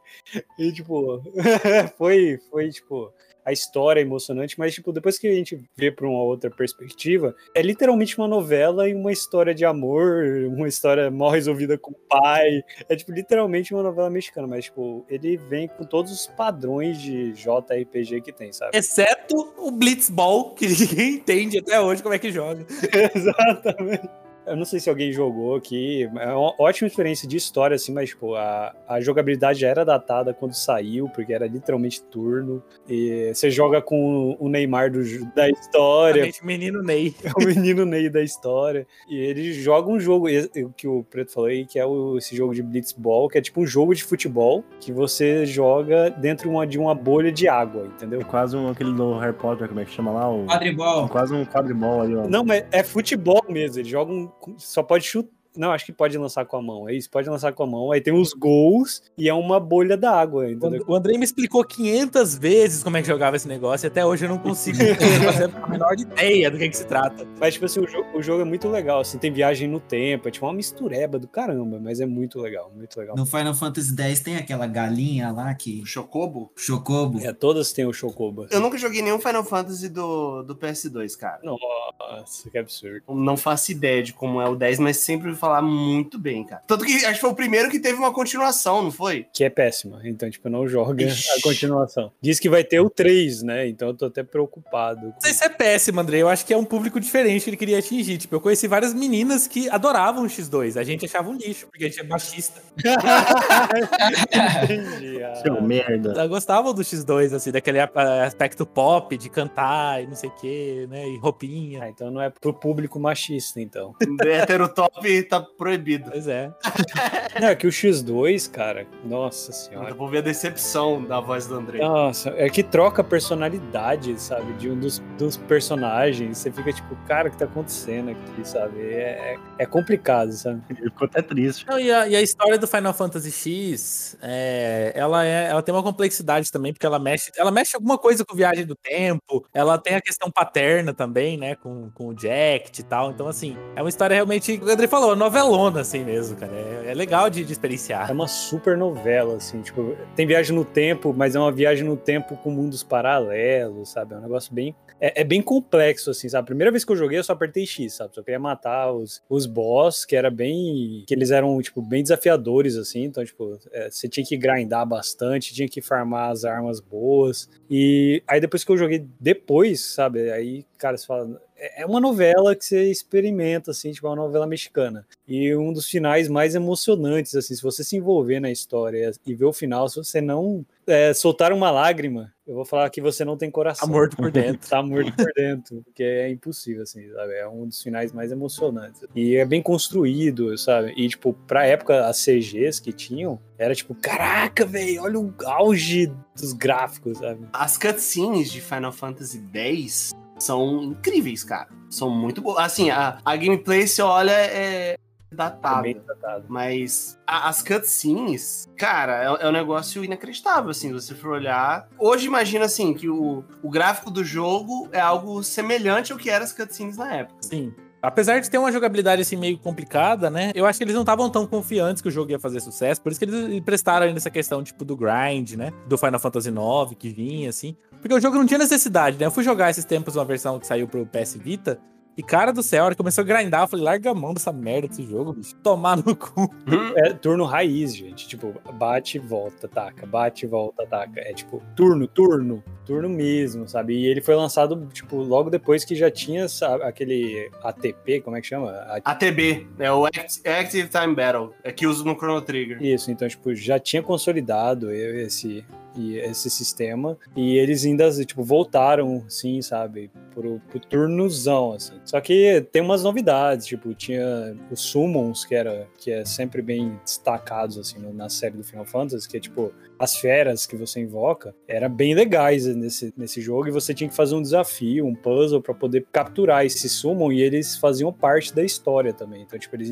[0.59, 1.21] E, tipo,
[1.97, 3.11] foi, foi, tipo,
[3.45, 7.35] a história é emocionante, mas, tipo, depois que a gente vê por uma outra perspectiva,
[7.55, 11.95] é literalmente uma novela e uma história de amor, uma história mal resolvida com o
[12.09, 12.63] pai.
[12.87, 17.33] É, tipo, literalmente uma novela mexicana, mas, tipo, ele vem com todos os padrões de
[17.33, 18.77] JRPG que tem, sabe?
[18.77, 22.65] Exceto o Blitzball, que ninguém entende até hoje como é que joga.
[23.15, 24.22] Exatamente.
[24.45, 28.09] Eu não sei se alguém jogou aqui, é uma ótima experiência de história, assim, mas,
[28.09, 32.61] tipo, a, a jogabilidade já era datada quando saiu, porque era literalmente turno.
[32.87, 34.99] E você joga com o Neymar do,
[35.33, 37.15] da história, Exatamente, Menino Ney.
[37.23, 38.85] é o menino Ney da história.
[39.09, 42.35] E ele joga um jogo, o que o Preto falou aí, que é o- esse
[42.35, 46.67] jogo de Blitzball, que é tipo um jogo de futebol que você joga dentro uma-
[46.67, 48.21] de uma bolha de água, entendeu?
[48.21, 50.29] É quase um, aquele do Harry Potter, como é que chama lá?
[50.29, 51.07] O, Quadribol.
[51.09, 52.27] quase um quadribol ali, ó.
[52.27, 53.79] Não, mas é futebol mesmo.
[53.79, 54.29] Ele joga um.
[54.57, 55.42] Só pode chutar.
[55.55, 56.89] Não, acho que pode lançar com a mão.
[56.89, 57.91] É isso, pode lançar com a mão.
[57.91, 60.83] Aí tem os gols e é uma bolha da água, entendeu?
[60.87, 64.25] O Andrei me explicou 500 vezes como é que jogava esse negócio e até hoje
[64.25, 64.77] eu não consigo
[65.23, 67.27] fazer a menor ideia do que, que se trata.
[67.39, 69.01] Mas, tipo assim, o jogo, o jogo é muito legal.
[69.01, 70.27] Assim, tem viagem no tempo.
[70.27, 73.15] É tipo uma mistureba do caramba, mas é muito legal, muito legal.
[73.15, 75.83] No Final Fantasy X tem aquela galinha lá que.
[75.85, 76.51] Chocobo?
[76.55, 77.19] Chocobo.
[77.19, 78.47] É, todas têm o Chocobo.
[78.49, 81.39] Eu nunca joguei nenhum Final Fantasy do, do PS2, cara.
[81.43, 83.03] Nossa, que absurdo.
[83.09, 86.61] Não faço ideia de como é o 10, mas sempre falar muito bem, cara.
[86.65, 89.27] Tanto que acho que foi o primeiro que teve uma continuação, não foi?
[89.33, 89.99] Que é péssima.
[90.05, 91.27] Então, tipo, não joga Ixi.
[91.37, 92.13] a continuação.
[92.21, 93.67] Diz que vai ter o 3, né?
[93.67, 95.07] Então eu tô até preocupado.
[95.07, 96.21] Não sei se é péssimo, Andrei.
[96.21, 98.17] Eu acho que é um público diferente que ele queria atingir.
[98.19, 100.79] Tipo, eu conheci várias meninas que adoravam o X2.
[100.79, 102.61] A gente achava um lixo, porque a gente é machista.
[104.63, 105.23] Entendi.
[105.23, 105.35] ah.
[105.35, 106.11] Seu merda.
[106.11, 110.87] Elas gostavam do X2, assim, daquele aspecto pop, de cantar e não sei o quê,
[110.89, 111.05] né?
[111.05, 111.83] E roupinha.
[111.83, 113.93] Ah, então não é pro público machista, então.
[114.23, 116.11] Heterotop tá proibido.
[116.11, 116.51] Pois é.
[117.39, 119.93] Não, é que o X2, cara, nossa Eu senhora.
[119.93, 121.79] vou ver a decepção da voz do André.
[121.79, 124.53] Nossa, é que troca a personalidade, sabe?
[124.53, 126.37] De um dos, dos personagens.
[126.37, 128.79] Você fica tipo, cara, o que tá acontecendo aqui, sabe?
[128.81, 130.61] É, é complicado, sabe?
[130.67, 131.65] Ficou até triste.
[131.67, 135.73] Não, e, a, e a história do Final Fantasy X, é, ela, é, ela tem
[135.73, 139.77] uma complexidade também, porque ela mexe, ela mexe alguma coisa com viagem do tempo, ela
[139.77, 143.11] tem a questão paterna também, né, com, com o Jack e tal.
[143.11, 146.51] Então, assim, é uma história realmente, o André falou, novelona, assim mesmo, cara.
[146.53, 148.09] É, é legal de, de experienciar.
[148.09, 151.95] É uma super novela, assim, tipo, tem viagem no tempo, mas é uma viagem no
[151.95, 154.13] tempo com mundos paralelos, sabe?
[154.13, 154.75] É um negócio bem.
[154.99, 156.43] É, é bem complexo, assim, sabe?
[156.43, 158.13] A primeira vez que eu joguei, eu só apertei X, sabe?
[158.15, 161.03] Só queria matar os, os boss, que era bem.
[161.07, 163.03] que eles eram, tipo, bem desafiadores, assim.
[163.03, 167.49] Então, tipo, é, você tinha que grindar bastante, tinha que farmar as armas boas.
[167.69, 170.31] E aí depois que eu joguei depois, sabe?
[170.31, 171.41] Aí, cara, você fala.
[171.63, 175.05] É é uma novela que você experimenta, assim, tipo, é uma novela mexicana.
[175.27, 179.45] E um dos finais mais emocionantes, assim, se você se envolver na história e ver
[179.45, 183.37] o final, se você não é, soltar uma lágrima, eu vou falar que você não
[183.37, 183.87] tem coração.
[183.87, 184.69] Tá morto por dentro.
[184.69, 187.33] Tá morto por dentro, porque é impossível, assim, sabe?
[187.33, 189.01] É um dos finais mais emocionantes.
[189.15, 190.93] E é bem construído, sabe?
[190.97, 196.11] E, tipo, pra época, as CGs que tinham, era tipo, caraca, velho, olha o auge
[196.35, 197.47] dos gráficos, sabe?
[197.53, 200.11] As cutscenes de Final Fantasy X
[200.43, 201.67] são incríveis, cara.
[201.89, 202.57] São muito boas.
[202.59, 204.97] Assim, a, a gameplay, você olha, é É
[205.35, 205.93] datada.
[205.93, 206.45] tratado.
[206.49, 211.87] Mas a- as cutscenes, cara, é, é um negócio inacreditável, assim, se você for olhar.
[211.99, 216.43] Hoje, imagina, assim, que o, o gráfico do jogo é algo semelhante ao que eram
[216.43, 217.37] as cutscenes na época.
[217.41, 217.73] Sim.
[218.01, 220.51] Apesar de ter uma jogabilidade assim meio complicada, né?
[220.53, 223.09] Eu acho que eles não estavam tão confiantes que o jogo ia fazer sucesso, por
[223.13, 225.71] isso que eles prestaram aí nessa questão tipo do grind, né?
[225.87, 229.25] Do Final Fantasy IX que vinha assim, porque o jogo não tinha necessidade, né?
[229.25, 231.79] Eu fui jogar esses tempos uma versão que saiu pro PS Vita
[232.15, 234.35] e cara do céu, a hora que começou a grindar, eu falei, larga a mão
[234.35, 235.55] dessa merda desse jogo, bicho.
[235.63, 236.47] Tomar no cu.
[236.95, 238.27] É turno raiz, gente.
[238.27, 240.05] Tipo, bate, volta, ataca.
[240.05, 241.19] Bate, volta, ataca.
[241.21, 242.63] É tipo, turno, turno.
[242.85, 243.95] Turno mesmo, sabe?
[243.95, 248.41] E ele foi lançado, tipo, logo depois que já tinha sabe, aquele ATP, como é
[248.41, 248.69] que chama?
[248.69, 252.79] A- ATB, é o Act- Active Time Battle, é que usa no Chrono Trigger.
[252.83, 255.65] Isso, então, tipo, já tinha consolidado esse,
[255.95, 257.17] esse sistema.
[257.35, 260.11] E eles ainda, tipo, voltaram, sim, sabe?
[260.33, 261.93] Pro, pro turnozão, assim.
[262.05, 266.99] Só que tem umas novidades, tipo, tinha os Summons, que, era, que é sempre bem
[267.03, 271.55] destacados, assim, na série do Final Fantasy, que é, tipo, as feras que você invoca,
[271.67, 275.61] era bem legais nesse, nesse jogo, e você tinha que fazer um desafio, um puzzle,
[275.61, 279.43] pra poder capturar esse Summon, e eles faziam parte da história também.
[279.43, 279.89] Então, tipo, eles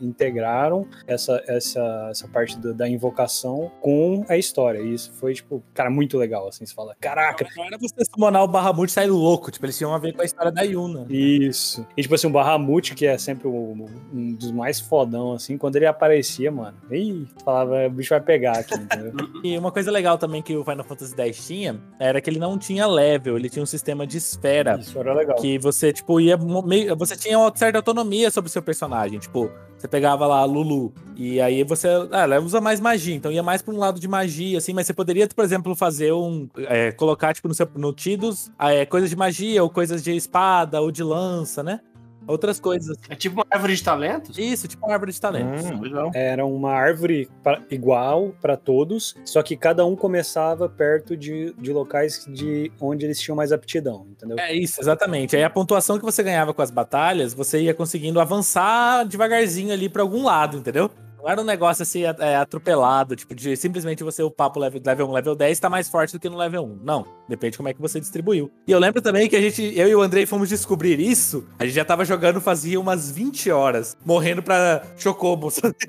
[0.00, 4.78] integraram essa, essa, essa parte do- da invocação com a história.
[4.80, 8.42] E isso foi, tipo, cara, muito legal, assim, você fala, caraca, Não era você summonar
[8.44, 9.50] o Bahamut e sair louco.
[9.50, 11.06] Tipo, eles tinham a ver com a história da Yuna.
[11.08, 11.86] Isso.
[11.96, 15.76] E tipo assim, o Bahamut, que é sempre o- um dos mais fodão, assim, quando
[15.76, 19.12] ele aparecia, mano, ih, falava, o bicho vai pegar aqui, entendeu?
[19.44, 22.58] E uma coisa legal também que o Final Fantasy X tinha era que ele não
[22.58, 24.78] tinha level, ele tinha um sistema de esfera.
[24.78, 25.36] Isso era legal.
[25.36, 26.94] Que você, tipo, ia meio.
[26.96, 29.18] Você tinha uma certa autonomia sobre o seu personagem.
[29.18, 29.50] Tipo,
[29.80, 30.92] você pegava lá a Lulu.
[31.16, 31.88] E aí você.
[32.10, 33.14] Ah, ela usa mais magia.
[33.14, 34.72] Então ia mais pra um lado de magia, assim.
[34.72, 36.48] Mas você poderia, por exemplo, fazer um.
[36.58, 40.80] é, colocar, tipo, no, seu, no Tidus é, coisas de magia, ou coisas de espada,
[40.80, 41.80] ou de lança, né?
[42.26, 42.96] Outras coisas.
[43.08, 44.38] É tipo uma árvore de talentos?
[44.38, 45.64] Isso, tipo uma árvore de talentos.
[45.64, 46.10] Hum, legal.
[46.14, 51.72] Era uma árvore pra- igual para todos, só que cada um começava perto de, de
[51.72, 54.38] locais de onde eles tinham mais aptidão, entendeu?
[54.38, 55.34] É isso, exatamente.
[55.36, 59.88] Aí a pontuação que você ganhava com as batalhas, você ia conseguindo avançar devagarzinho ali
[59.88, 60.90] pra algum lado, entendeu?
[61.22, 65.08] Não era um negócio assim é, atropelado, tipo, de simplesmente você upar pro level, level
[65.08, 66.80] 1, level 10 tá mais forte do que no level 1.
[66.82, 68.50] Não, depende de como é que você distribuiu.
[68.66, 71.64] E eu lembro também que a gente, eu e o Andrei fomos descobrir isso, a
[71.64, 75.48] gente já tava jogando fazia umas 20 horas, morrendo pra Chocobo?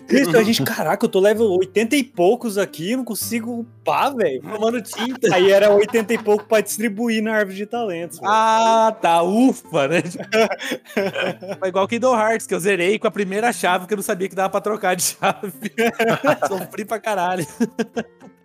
[0.09, 4.41] Isso, a gente, caraca, eu tô level 80 e poucos aqui, não consigo upar, velho.
[4.41, 5.33] tomando tinta.
[5.35, 8.19] Aí era 80 e pouco pra distribuir na árvore de talentos.
[8.19, 8.31] velho.
[8.31, 10.01] Ah, tá, ufa, né?
[11.59, 14.29] Foi igual Kingdom Hearts, que eu zerei com a primeira chave, que eu não sabia
[14.29, 15.51] que dava pra trocar de chave.
[16.47, 17.45] Sofri pra caralho.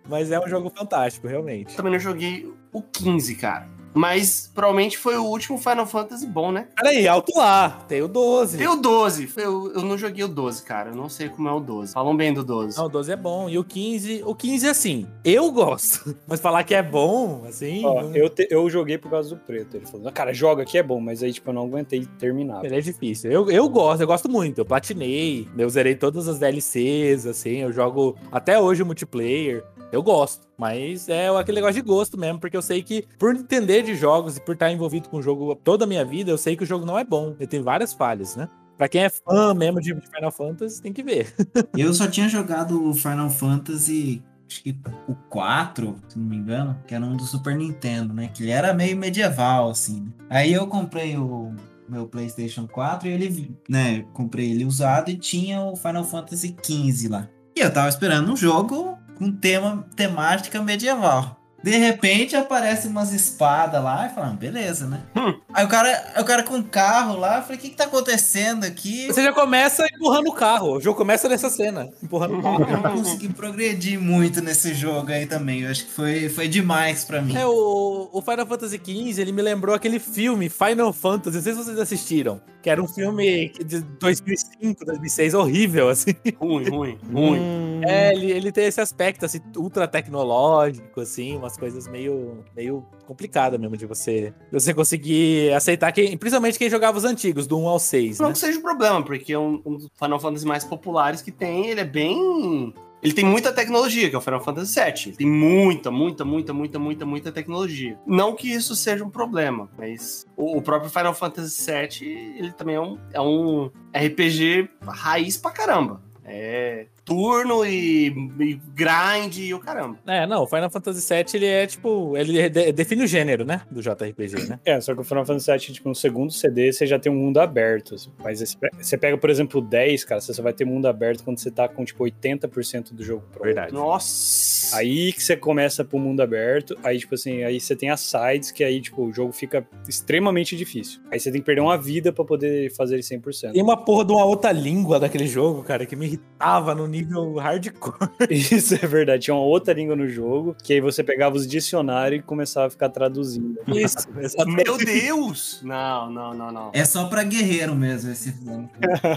[0.09, 1.75] Mas é um jogo fantástico, realmente.
[1.75, 3.76] Também não joguei o 15, cara.
[3.97, 6.67] Mas provavelmente foi o último Final Fantasy bom, né?
[6.75, 8.57] Peraí, alto lá, tem o 12.
[8.57, 9.29] Tem o 12.
[9.37, 10.89] Eu, eu não joguei o 12, cara.
[10.91, 11.93] Eu não sei como é o 12.
[11.93, 12.77] Falam bem do 12.
[12.77, 13.49] Não, o 12 é bom.
[13.49, 16.15] E o 15, o 15 assim, eu gosto.
[16.27, 19.37] Mas falar que é bom, assim, Ó, não- eu, te- eu joguei por causa do
[19.37, 19.77] preto.
[19.77, 22.63] Ele falou, cara, joga aqui é bom, mas aí, tipo, eu não aguentei terminar.
[22.63, 23.31] ele é difícil.
[23.31, 24.59] Eu, eu gosto, eu gosto muito.
[24.59, 29.63] Eu platinei, eu zerei todas as DLCs, assim, eu jogo até hoje o multiplayer.
[29.91, 33.83] Eu gosto, mas é aquele negócio de gosto mesmo, porque eu sei que, por entender
[33.83, 36.57] de jogos e por estar envolvido com o jogo toda a minha vida, eu sei
[36.57, 37.35] que o jogo não é bom.
[37.39, 38.49] Ele tem várias falhas, né?
[38.77, 41.33] Pra quem é fã mesmo de Final Fantasy, tem que ver.
[41.75, 44.77] Eu só tinha jogado o Final Fantasy, acho que
[45.07, 48.29] o 4, se não me engano, que era um do Super Nintendo, né?
[48.31, 50.01] Que ele era meio medieval, assim.
[50.01, 50.11] né?
[50.29, 51.55] Aí eu comprei o
[51.87, 54.05] meu PlayStation 4 e ele, né?
[54.13, 57.29] Comprei ele usado e tinha o Final Fantasy 15 lá.
[57.55, 61.36] E eu tava esperando um jogo com tema, temática medieval.
[61.63, 65.01] De repente aparece umas espadas lá e fala, "Ah, beleza, né?
[65.15, 65.33] Hum.
[65.53, 67.85] Aí o cara, o cara com um carro lá, eu falei, o que que tá
[67.85, 69.07] acontecendo aqui?
[69.07, 70.73] Você já começa empurrando o carro.
[70.77, 72.63] O jogo começa nessa cena, empurrando o carro.
[72.63, 75.61] Eu não consegui progredir muito nesse jogo aí também.
[75.61, 77.35] Eu acho que foi, foi demais pra mim.
[77.35, 81.53] É, o, o Final Fantasy XV, ele me lembrou aquele filme Final Fantasy, não sei
[81.53, 86.13] se vocês assistiram, que era um filme de 2005, 2006, horrível, assim.
[86.39, 87.81] Ruim, ruim, ruim.
[87.83, 93.59] É, ele, ele tem esse aspecto, assim, ultra tecnológico, assim, umas coisas meio, meio complicadas
[93.59, 97.67] mesmo de você, de você conseguir aceitar, quem, principalmente quem jogava os antigos, do 1
[97.67, 98.33] ao 6, Não né?
[98.33, 101.67] que seja um problema, porque é um, um dos Final Fantasy mais populares que tem,
[101.67, 102.73] ele é bem.
[103.01, 105.03] Ele tem muita tecnologia, que é o Final Fantasy VII.
[105.07, 107.97] Ele tem muita, muita, muita, muita, muita, muita tecnologia.
[108.05, 112.75] Não que isso seja um problema, mas o, o próprio Final Fantasy VII, ele também
[112.75, 116.01] é um, é um RPG raiz pra caramba.
[116.25, 118.07] É turno e,
[118.39, 119.97] e grind e o caramba.
[120.05, 123.61] É, não, o Final Fantasy VII, ele é, tipo, ele de- define o gênero, né,
[123.71, 124.59] do JRPG, né?
[124.65, 127.15] É, só que o Final Fantasy VII, tipo, no segundo CD, você já tem um
[127.15, 127.95] mundo aberto.
[127.95, 128.11] assim.
[128.21, 131.23] Mas esse- você pega, por exemplo, o 10, cara, você só vai ter mundo aberto
[131.23, 133.45] quando você tá com, tipo, 80% do jogo pronto.
[133.45, 133.73] Verdade.
[133.73, 134.75] Nossa!
[134.77, 138.51] Aí que você começa pro mundo aberto, aí, tipo assim, aí você tem as sides,
[138.51, 140.99] que aí, tipo, o jogo fica extremamente difícil.
[141.11, 143.53] Aí você tem que perder uma vida pra poder fazer ele 100%.
[143.53, 146.96] Tem uma porra de uma outra língua daquele jogo, cara, que me irritava no nível
[147.39, 148.09] hardcore.
[148.29, 149.23] Isso é verdade.
[149.23, 152.69] Tinha uma outra língua no jogo, que aí você pegava os dicionários e começava a
[152.69, 153.57] ficar traduzindo.
[153.67, 154.07] Isso.
[154.47, 155.61] Meu Deus!
[155.63, 156.71] Não, não, não, não.
[156.73, 158.33] É só pra guerreiro mesmo esse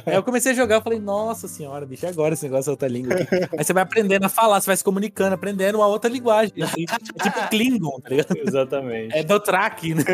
[0.07, 2.73] Aí eu comecei a jogar, eu falei, nossa senhora, bicho, e agora esse negócio da
[2.73, 3.27] outra língua aqui?
[3.57, 6.53] Aí você vai aprendendo a falar, você vai se comunicando, aprendendo uma outra linguagem.
[6.63, 6.85] assim.
[6.89, 8.37] É tipo Klingon, tá ligado?
[8.37, 9.17] Exatamente.
[9.17, 10.05] É Dothraki, né?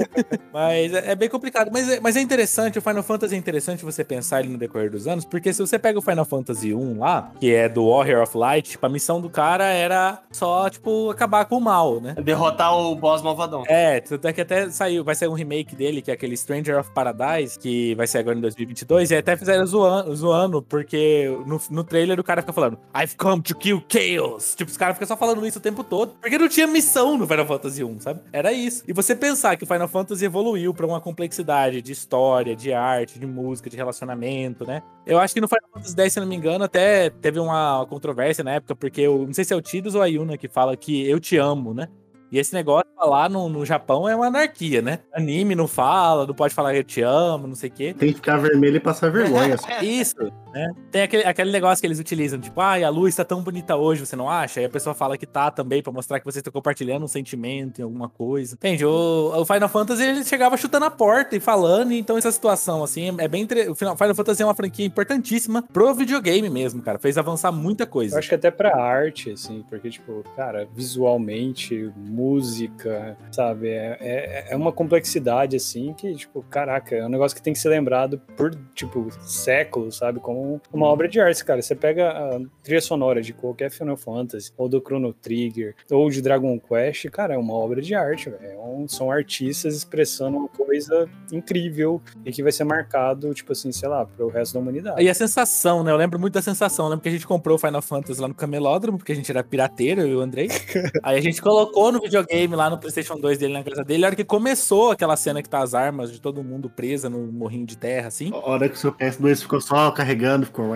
[0.52, 1.70] Mas é, é bem complicado.
[1.72, 4.90] Mas é, mas é interessante, o Final Fantasy é interessante você pensar ele no decorrer
[4.90, 8.22] dos anos, porque se você pega o Final Fantasy 1 lá, que é do Warrior
[8.22, 12.14] of Light, tipo, a missão do cara era só, tipo, acabar com o mal, né?
[12.14, 13.64] Derrotar o boss malvadão.
[13.66, 16.78] É, tanto é que até saiu, vai sair um remake dele, que é aquele Stranger
[16.78, 21.60] of Paradise, que vai ser agora em 2022, e até fizeram zoando, zoando porque no,
[21.70, 24.54] no trailer o cara fica falando I've come to kill chaos.
[24.54, 27.26] Tipo, os caras ficam só falando isso o tempo todo, porque não tinha missão no
[27.26, 28.20] Final Fantasy 1, sabe?
[28.32, 28.82] Era isso.
[28.86, 33.18] E você pensar que o Final Fantasy evoluiu pra uma complexidade de história, de arte,
[33.18, 34.82] de música, de relacionamento, né?
[35.06, 38.44] Eu acho que no Final Fantasy X, se não me engano, até teve uma controvérsia
[38.44, 40.76] na época, porque eu não sei se é o Tidus ou a Yuna que fala
[40.76, 41.88] que eu te amo, né?
[42.30, 44.98] E esse negócio lá no, no Japão é uma anarquia, né?
[45.14, 47.94] Anime não fala, não pode falar eu te amo, não sei o quê.
[47.96, 49.56] Tem que ficar vermelho e passar vergonha.
[49.80, 50.16] Isso,
[50.56, 50.72] né?
[50.90, 54.04] Tem aquele, aquele negócio que eles utilizam, tipo, ai, a luz tá tão bonita hoje,
[54.04, 54.60] você não acha?
[54.60, 57.80] Aí a pessoa fala que tá também, pra mostrar que vocês estão compartilhando um sentimento
[57.80, 58.54] em alguma coisa.
[58.54, 58.84] Entende?
[58.86, 63.14] O, o Final Fantasy, ele chegava chutando a porta e falando, então essa situação, assim,
[63.18, 63.42] é bem...
[63.42, 63.68] Entre...
[63.68, 66.98] O Final Fantasy é uma franquia importantíssima pro videogame mesmo, cara.
[66.98, 68.18] Fez avançar muita Eu coisa.
[68.18, 73.68] acho que até pra arte, assim, porque, tipo, cara, visualmente, música, sabe?
[73.68, 77.58] É, é, é uma complexidade, assim, que, tipo, caraca, é um negócio que tem que
[77.58, 80.18] ser lembrado por, tipo, séculos, sabe?
[80.20, 81.60] Como uma obra de arte, cara.
[81.62, 86.20] Você pega a trilha sonora de qualquer Final Fantasy, ou do Chrono Trigger, ou de
[86.22, 88.42] Dragon Quest, cara, é uma obra de arte, velho.
[88.52, 93.70] É um- são artistas expressando uma coisa incrível e que vai ser marcado, tipo assim,
[93.72, 95.02] sei lá, pro resto da humanidade.
[95.02, 95.90] E a sensação, né?
[95.92, 96.86] Eu lembro muito da sensação.
[96.86, 99.30] Eu lembro que a gente comprou o Final Fantasy lá no Camelódromo, porque a gente
[99.30, 100.48] era pirateiro, eu e o Andrei.
[101.02, 104.04] Aí a gente colocou no videogame lá no PlayStation 2 dele na casa dele.
[104.04, 107.18] A hora que começou aquela cena que tá as armas de todo mundo presa no
[107.32, 108.30] morrinho de terra, assim.
[108.32, 110.74] A hora que o seu PS2 ficou só carregando, ficou.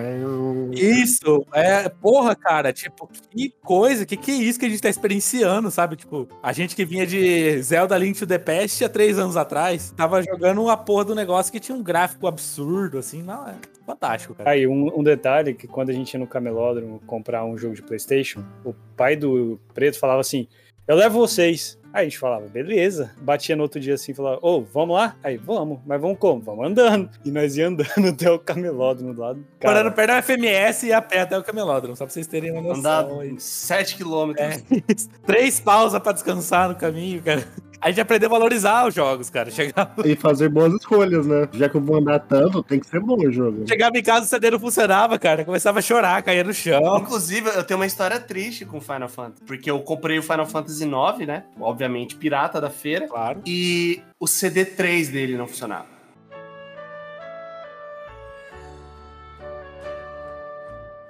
[0.71, 4.89] Isso, é, porra, cara, tipo, que coisa, que que é isso que a gente tá
[4.89, 5.95] experienciando, sabe?
[5.95, 9.93] Tipo, a gente que vinha de Zelda Link to the Past há três anos atrás,
[9.95, 13.55] tava jogando uma porra do negócio que tinha um gráfico absurdo, assim, não, é
[13.85, 14.49] fantástico, cara.
[14.49, 17.81] Aí, um, um detalhe que quando a gente ia no camelódromo comprar um jogo de
[17.81, 20.47] Playstation, o pai do Preto falava assim,
[20.87, 21.79] eu levo vocês.
[21.93, 23.11] Aí a gente falava, beleza.
[23.21, 25.15] Batia no outro dia assim, falava, ô, vamos lá?
[25.23, 25.79] Aí, vamos.
[25.85, 26.41] Mas vamos como?
[26.41, 27.09] Vamos andando.
[27.25, 29.45] E nós ia andando até o camelódromo do lado.
[29.59, 32.51] Cara, Morando perto da FMS e a pé até o camelódromo, só pra vocês terem
[32.51, 33.19] uma noção.
[33.19, 33.35] aí.
[33.39, 34.45] 7 quilômetros.
[34.45, 34.61] É,
[35.25, 37.45] três pausas pra descansar no caminho, cara.
[37.83, 39.49] A gente aprendeu a valorizar os jogos, cara.
[39.49, 41.49] Chegava, E fazer boas escolhas, né?
[41.51, 43.67] Já que eu vou andar tanto, tem que ser bom o jogo.
[43.67, 45.43] chegava em casa, o CD não funcionava, cara.
[45.43, 46.99] Começava a chorar, caía no chão.
[46.99, 49.43] Inclusive, eu tenho uma história triste com Final Fantasy.
[49.47, 51.43] Porque eu comprei o Final Fantasy IX, né?
[51.59, 53.07] Obviamente, pirata da feira.
[53.07, 53.41] Claro.
[53.47, 55.87] E o CD3 dele não funcionava.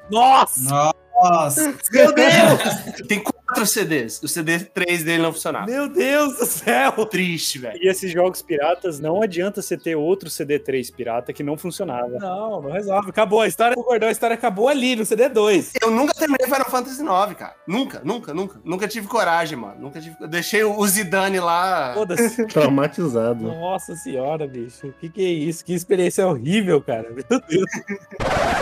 [0.10, 0.94] Nossa!
[1.24, 3.08] Nossa, Meu Deus!
[3.08, 3.22] Tem
[3.52, 4.22] quatro CDs.
[4.24, 5.66] O CD3 dele não funcionava.
[5.66, 7.06] Meu Deus do céu!
[7.06, 7.78] Triste, velho.
[7.82, 12.18] E esses jogos piratas, não adianta você ter outro CD3 pirata que não funcionava.
[12.20, 13.10] Não, não resolve.
[13.10, 13.42] Acabou.
[13.42, 15.72] A história do Gordão, a história acabou ali, no CD2.
[15.82, 17.56] Eu nunca terminei Final Fantasy IX, cara.
[17.68, 18.62] Nunca, nunca, nunca.
[18.64, 19.80] Nunca tive coragem, mano.
[19.80, 20.16] Nunca tive.
[20.20, 21.94] Eu deixei o Zidane lá.
[21.94, 22.46] Foda-se.
[22.48, 23.44] Traumatizado.
[23.44, 24.88] Nossa senhora, bicho.
[24.88, 25.66] O que, que é isso?
[25.66, 27.10] Que experiência horrível, cara.
[27.10, 27.72] Meu Deus.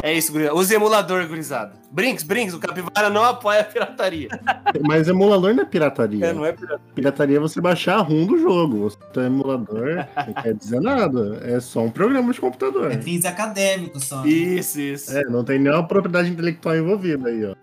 [0.01, 0.57] É isso, gurizada.
[0.57, 1.73] Use emulador, gurizada.
[1.91, 4.29] Brinks, Brinks, o Capivara não apoia a pirataria.
[4.87, 6.25] Mas emulador não é pirataria.
[6.25, 6.81] É, não é pirata.
[6.95, 8.79] Pirataria é você baixar a ROM do jogo.
[8.79, 11.39] Você tem emulador, não quer dizer nada.
[11.43, 12.91] É só um programa de computador.
[12.91, 14.21] é fins acadêmicos só.
[14.21, 14.29] né?
[14.29, 15.17] Isso, isso.
[15.17, 17.55] É, não tem nenhuma propriedade intelectual envolvida aí, ó.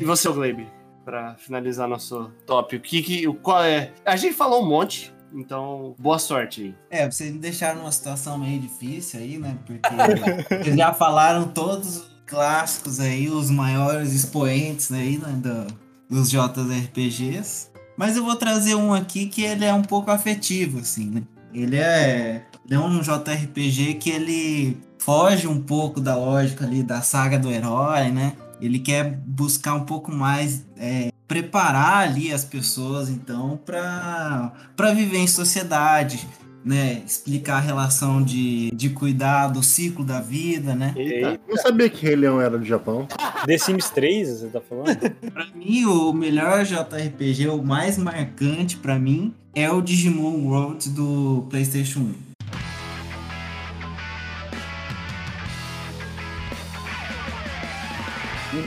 [0.00, 0.66] E você, Gleibe?
[1.04, 3.26] Pra finalizar nosso top, o que que.
[3.26, 3.92] O, qual é?
[4.04, 6.74] A gente falou um monte, então boa sorte aí.
[6.90, 9.56] É, vocês me deixaram numa situação meio difícil aí, né?
[9.66, 9.80] Porque
[10.62, 17.68] vocês já falaram todos os clássicos aí, os maiores expoentes aí, né, do- dos JRPGs.
[17.96, 21.22] Mas eu vou trazer um aqui que ele é um pouco afetivo, assim, né?
[21.52, 27.02] Ele é, ele é um JRPG que ele foge um pouco da lógica ali da
[27.02, 28.34] saga do herói, né?
[28.60, 35.18] Ele quer buscar um pouco mais é, preparar ali as pessoas, então, para para viver
[35.18, 36.26] em sociedade,
[36.64, 37.02] né?
[37.06, 40.92] Explicar a relação de, de cuidar do ciclo da vida, né?
[40.96, 41.40] Eita.
[41.48, 43.06] Não sabia que Rei Leão era do Japão.
[43.46, 44.96] The Sims 3, você tá falando?
[45.32, 51.46] Pra mim, o melhor JRPG, o mais marcante pra mim, é o Digimon World do
[51.50, 52.28] PlayStation 1.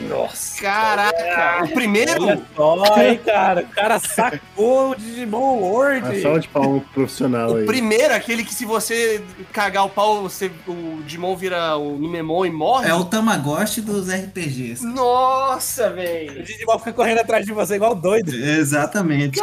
[0.10, 0.51] Nossa.
[0.62, 1.64] Caraca!
[1.66, 2.24] O primeiro?
[2.24, 3.62] Olha só, hein, cara.
[3.62, 6.08] O cara sacou o Digimon World.
[6.18, 7.64] A salva de pro profissional aí.
[7.64, 12.46] O primeiro, aquele que se você cagar o pau, você, o Digimon vira o Numemon
[12.46, 12.90] e morre?
[12.90, 14.86] É o Tamagotchi dos RPGs.
[14.86, 16.44] Nossa, O velho!
[16.44, 18.32] Digimon fica correndo atrás de você igual doido.
[18.34, 19.40] Exatamente.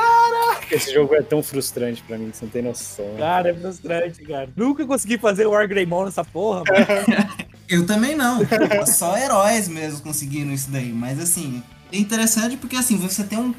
[0.70, 3.06] Esse jogo é tão frustrante pra mim, você não tem noção.
[3.18, 4.48] Cara, é frustrante, cara.
[4.56, 6.86] Nunca consegui fazer o Wargreymon nessa porra, mano.
[7.68, 8.40] Eu também não.
[8.86, 10.92] Só heróis mesmo conseguiram isso daí.
[10.92, 11.62] Mas assim,
[11.92, 13.54] é interessante porque assim, você tem um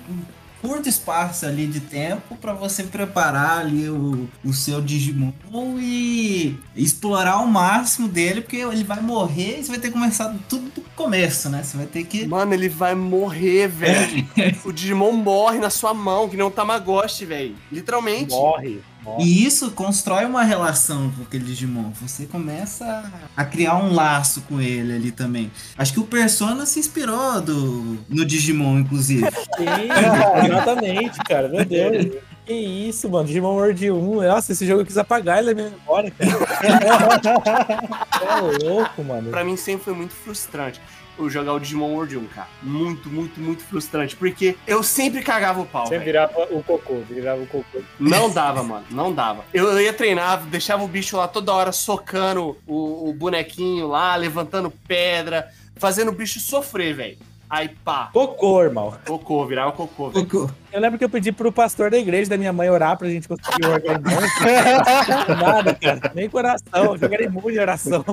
[0.61, 5.31] curto espaço ali de tempo para você preparar ali o, o seu Digimon
[5.79, 10.35] e explorar o máximo dele, porque ele vai morrer e você vai ter que começar
[10.47, 11.63] tudo do começo, né?
[11.63, 12.27] Você vai ter que.
[12.27, 14.27] Mano, ele vai morrer, velho.
[14.65, 17.55] o Digimon morre na sua mão, que nem um Tamagotchi, velho.
[17.71, 18.31] Literalmente.
[18.31, 18.81] Morre.
[19.19, 21.91] E isso constrói uma relação com aquele Digimon.
[22.01, 25.51] Você começa a criar um laço com ele ali também.
[25.77, 29.25] Acho que o Persona se inspirou do, no Digimon, inclusive.
[29.57, 31.47] Sim, exatamente, cara.
[31.47, 32.15] Meu Deus.
[32.45, 33.27] Que isso, mano.
[33.27, 34.21] Digimon World 1.
[34.27, 36.29] Nossa, esse jogo eu quis apagar ele minha memória, cara.
[38.21, 39.29] é louco, mano.
[39.29, 40.81] Pra mim sempre foi muito frustrante
[41.27, 42.47] jogar o Digimon World 1, cara.
[42.61, 44.15] Muito, muito, muito frustrante.
[44.15, 45.87] Porque eu sempre cagava o pau.
[45.87, 47.79] Você virava o cocô, virava o cocô.
[47.99, 48.85] Não dava, mano.
[48.91, 49.43] Não dava.
[49.51, 54.15] Eu, eu ia treinar, deixava o bicho lá toda hora socando o, o bonequinho lá,
[54.15, 57.17] levantando pedra, fazendo o bicho sofrer, velho.
[57.49, 58.95] Aí pá, Cocô, irmão.
[59.07, 60.27] cocô, virava cocô, velho.
[60.27, 60.53] Cocô.
[60.71, 63.27] Eu lembro que eu pedi pro pastor da igreja da minha mãe orar pra gente
[63.27, 65.35] conseguir o.
[65.35, 66.11] Nada, cara.
[66.13, 66.65] Nem coração.
[66.93, 68.05] Eu jogaria muito de oração.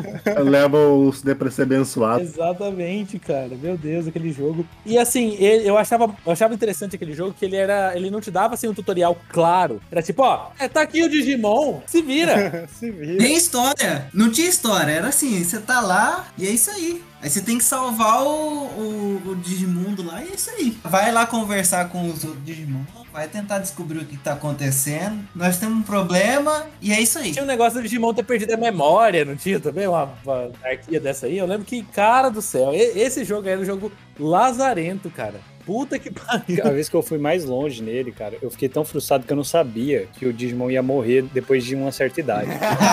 [0.42, 2.22] Leva os CD pra ser abençoado.
[2.22, 3.50] Exatamente, cara.
[3.60, 4.66] Meu Deus, aquele jogo.
[4.84, 7.94] E assim, ele- eu achava, eu achava interessante aquele jogo que ele era.
[7.96, 9.80] Ele não te dava assim um tutorial claro.
[9.90, 12.66] Era tipo, ó, é, tá aqui o Digimon, se vira.
[12.76, 13.18] Se vira.
[13.18, 14.06] Tem história.
[14.12, 14.90] Não tinha história.
[14.92, 17.02] Era assim, você tá lá e é isso aí.
[17.22, 20.76] Aí você tem que salvar o, o, o Digimundo lá e é isso aí.
[20.84, 22.84] Vai lá conversar com os outros Digimon.
[23.12, 25.26] Vai tentar descobrir o que tá acontecendo.
[25.34, 27.32] Nós temos um problema e é isso aí.
[27.32, 31.00] Tinha um negócio do Digimon ter perdido a memória, não tinha também uma, uma anarquia
[31.00, 31.36] dessa aí?
[31.36, 35.40] Eu lembro que, cara do céu, esse jogo era um jogo lazarento, cara.
[35.66, 36.64] Puta que pariu.
[36.64, 39.36] A vez que eu fui mais longe nele, cara, eu fiquei tão frustrado que eu
[39.36, 42.50] não sabia que o Digimon ia morrer depois de uma certa idade.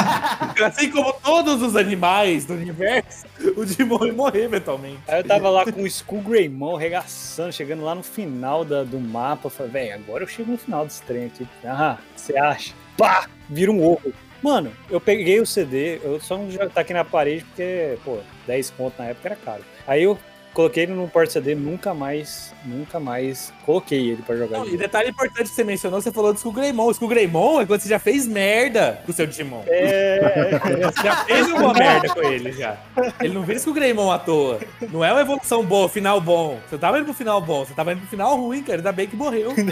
[0.65, 4.97] Assim como todos os animais do universo, o Digimon ia morrer eventualmente.
[5.07, 8.99] Aí eu tava lá com o Skull Greymon regaçando, chegando lá no final da- do
[8.99, 9.45] mapa.
[9.45, 11.47] Eu falei, velho, agora eu chego no final desse trem aqui.
[11.63, 12.73] Ah, você acha?
[12.97, 13.27] Pá!
[13.49, 14.11] Vira um ovo.
[14.41, 18.71] Mano, eu peguei o CD, eu só não tá aqui na parede porque, pô, 10
[18.71, 19.63] conto na época era caro.
[19.87, 20.17] Aí eu
[20.53, 24.59] coloquei ele no porta-CD, nunca mais, nunca mais coloquei ele pra jogar.
[24.59, 26.85] Não, e detalhe importante que você mencionou, você falou do Skull Greymon.
[26.85, 29.63] O Skull Greymon é quando você já fez merda com o seu Digimon.
[29.67, 32.77] É, Você já fez uma merda com ele já.
[33.19, 34.59] Ele não vira Skull Greymon à toa.
[34.91, 36.59] Não é uma evolução boa, final bom.
[36.69, 38.77] Você tava indo pro final bom, você tava indo pro final ruim, cara.
[38.79, 39.53] Ainda bem que morreu.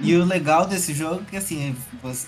[0.00, 1.76] E o legal desse jogo é que assim,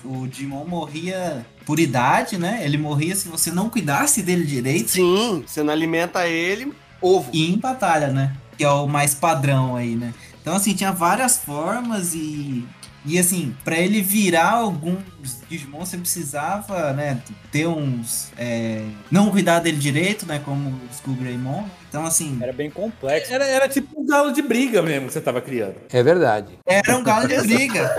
[0.05, 2.61] o Digimon morria por idade, né?
[2.65, 4.91] Ele morria se você não cuidasse dele direito.
[4.91, 7.31] Sim, você não alimenta ele, ovo.
[7.33, 8.37] E em batalha, né?
[8.57, 10.13] Que é o mais padrão aí, né?
[10.41, 12.65] Então, assim, tinha várias formas e.
[13.05, 15.01] E assim, pra ele virar alguns
[15.49, 17.21] Digimon, você precisava, né,
[17.51, 18.31] ter uns.
[18.37, 20.41] é, não cuidar dele direito, né?
[20.45, 21.65] Como o Greymon.
[21.89, 23.33] Então, assim, era bem complexo.
[23.35, 25.75] Era, era tipo um galo de briga mesmo que você tava criando.
[25.93, 26.59] É verdade.
[26.65, 27.91] era um galo de briga.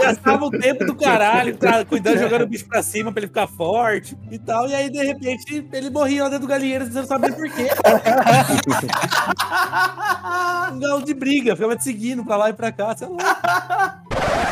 [0.00, 3.48] Gastava o tempo do caralho, pra- cuidando, jogando o bicho pra cima pra ele ficar
[3.48, 4.68] forte e tal.
[4.68, 7.66] E aí, de repente, ele morria lá dentro do galinheiro, você não sabia por quê.
[10.72, 14.02] um galo de briga, ficava te seguindo pra lá e pra cá, sei lá.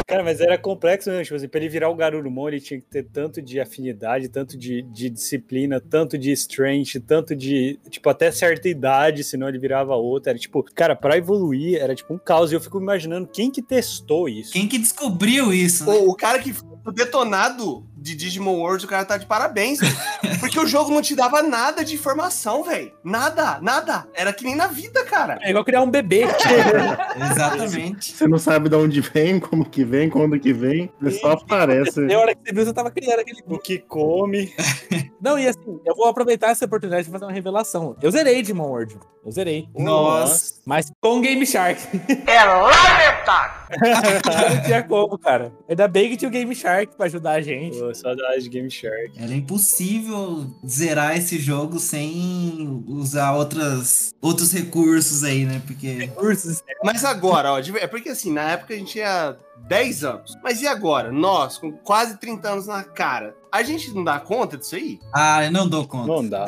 [0.06, 1.24] Cara, mas era complexo mesmo.
[1.24, 4.56] Tipo assim, pra ele virar o Garurumon, ele tinha que ter tanto de afinidade, tanto
[4.56, 9.96] de, de disciplina, tanto de strength, tanto de, tipo, até certa idade, senão ele virava
[9.96, 10.30] outra.
[10.30, 12.52] Era tipo, cara, pra evoluir era tipo um caos.
[12.52, 14.52] E eu fico imaginando quem que testou isso.
[14.52, 15.92] Quem que descobriu isso, né?
[15.92, 19.80] Pô, o cara que ficou detonado de Digimon World, o cara tá de parabéns.
[20.38, 22.92] Porque o jogo não te dava nada de informação, velho.
[23.02, 24.06] Nada, nada.
[24.14, 25.38] Era que nem na vida, cara.
[25.42, 26.24] É igual criar um bebê.
[27.32, 28.12] Exatamente.
[28.12, 30.90] Você não sabe de onde vem, como que vem, quando que vem.
[31.02, 32.00] Ele só aparece.
[32.00, 34.54] Na hora que você viu, você tava criando aquele O que come.
[35.20, 37.96] Não, e assim, eu vou aproveitar essa oportunidade de fazer uma revelação.
[38.00, 38.98] Eu zerei Digimon World.
[39.24, 39.68] Eu zerei.
[39.76, 40.60] Nossa.
[40.64, 41.80] Mas com Game Shark.
[42.26, 43.66] É lamentável.
[43.80, 45.52] não tinha como, cara.
[45.68, 47.76] Ainda bem que tinha o Game Shark pra ajudar a gente.
[47.76, 49.12] Pô, saudade de Game Shark.
[49.16, 55.62] Era impossível zerar esse jogo sem usar outras, outros recursos aí, né?
[55.66, 56.08] Porque.
[56.08, 56.62] Cursos.
[56.84, 59.36] Mas agora, ó, é porque assim, na época a gente tinha
[59.66, 60.38] 10 anos.
[60.42, 61.10] Mas e agora?
[61.10, 64.98] Nós, com quase 30 anos na cara, a gente não dá conta disso aí?
[65.12, 66.06] Ah, eu não dou conta.
[66.06, 66.46] Não dá.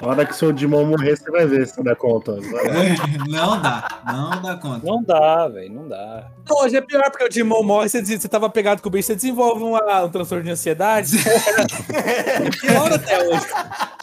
[0.00, 2.36] Na hora que seu Digimon morrer, você vai ver se você dá conta.
[3.28, 4.00] Não dá.
[4.06, 4.86] Não dá conta.
[4.86, 5.72] Não dá, velho.
[5.72, 6.30] Não dá.
[6.48, 9.06] Não, hoje é pior porque o Digimon morre, você, você tava pegado com o bicho,
[9.08, 11.16] você desenvolve uma- um transtorno de ansiedade.
[12.60, 13.46] Pior até hoje.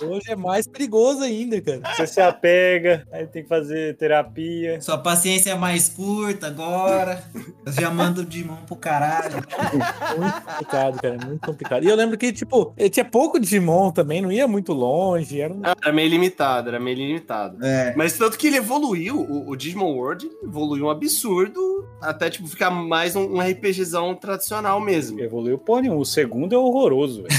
[0.03, 1.81] Hoje é mais perigoso ainda, cara.
[1.95, 4.79] Você se apega, aí tem que fazer terapia.
[4.81, 7.23] Sua paciência é mais curta agora.
[7.65, 9.35] Eu já mando de mão pro caralho.
[10.17, 11.17] Muito complicado, cara.
[11.25, 11.83] Muito complicado.
[11.83, 12.46] E eu lembro que, tipo,
[12.77, 15.39] eh, tinha pouco Digimon também, não ia muito longe.
[15.41, 15.61] Era um...
[15.63, 17.63] Era meio limitado, era meio limitado.
[17.65, 17.93] É.
[17.95, 22.69] Mas tanto que ele evoluiu, o, o Digimon World evoluiu um absurdo, até, tipo, ficar
[22.69, 25.19] mais um, um RPGzão tradicional mesmo.
[25.19, 26.01] Evoluiu porra nenhuma.
[26.01, 27.37] O segundo é horroroso, velho.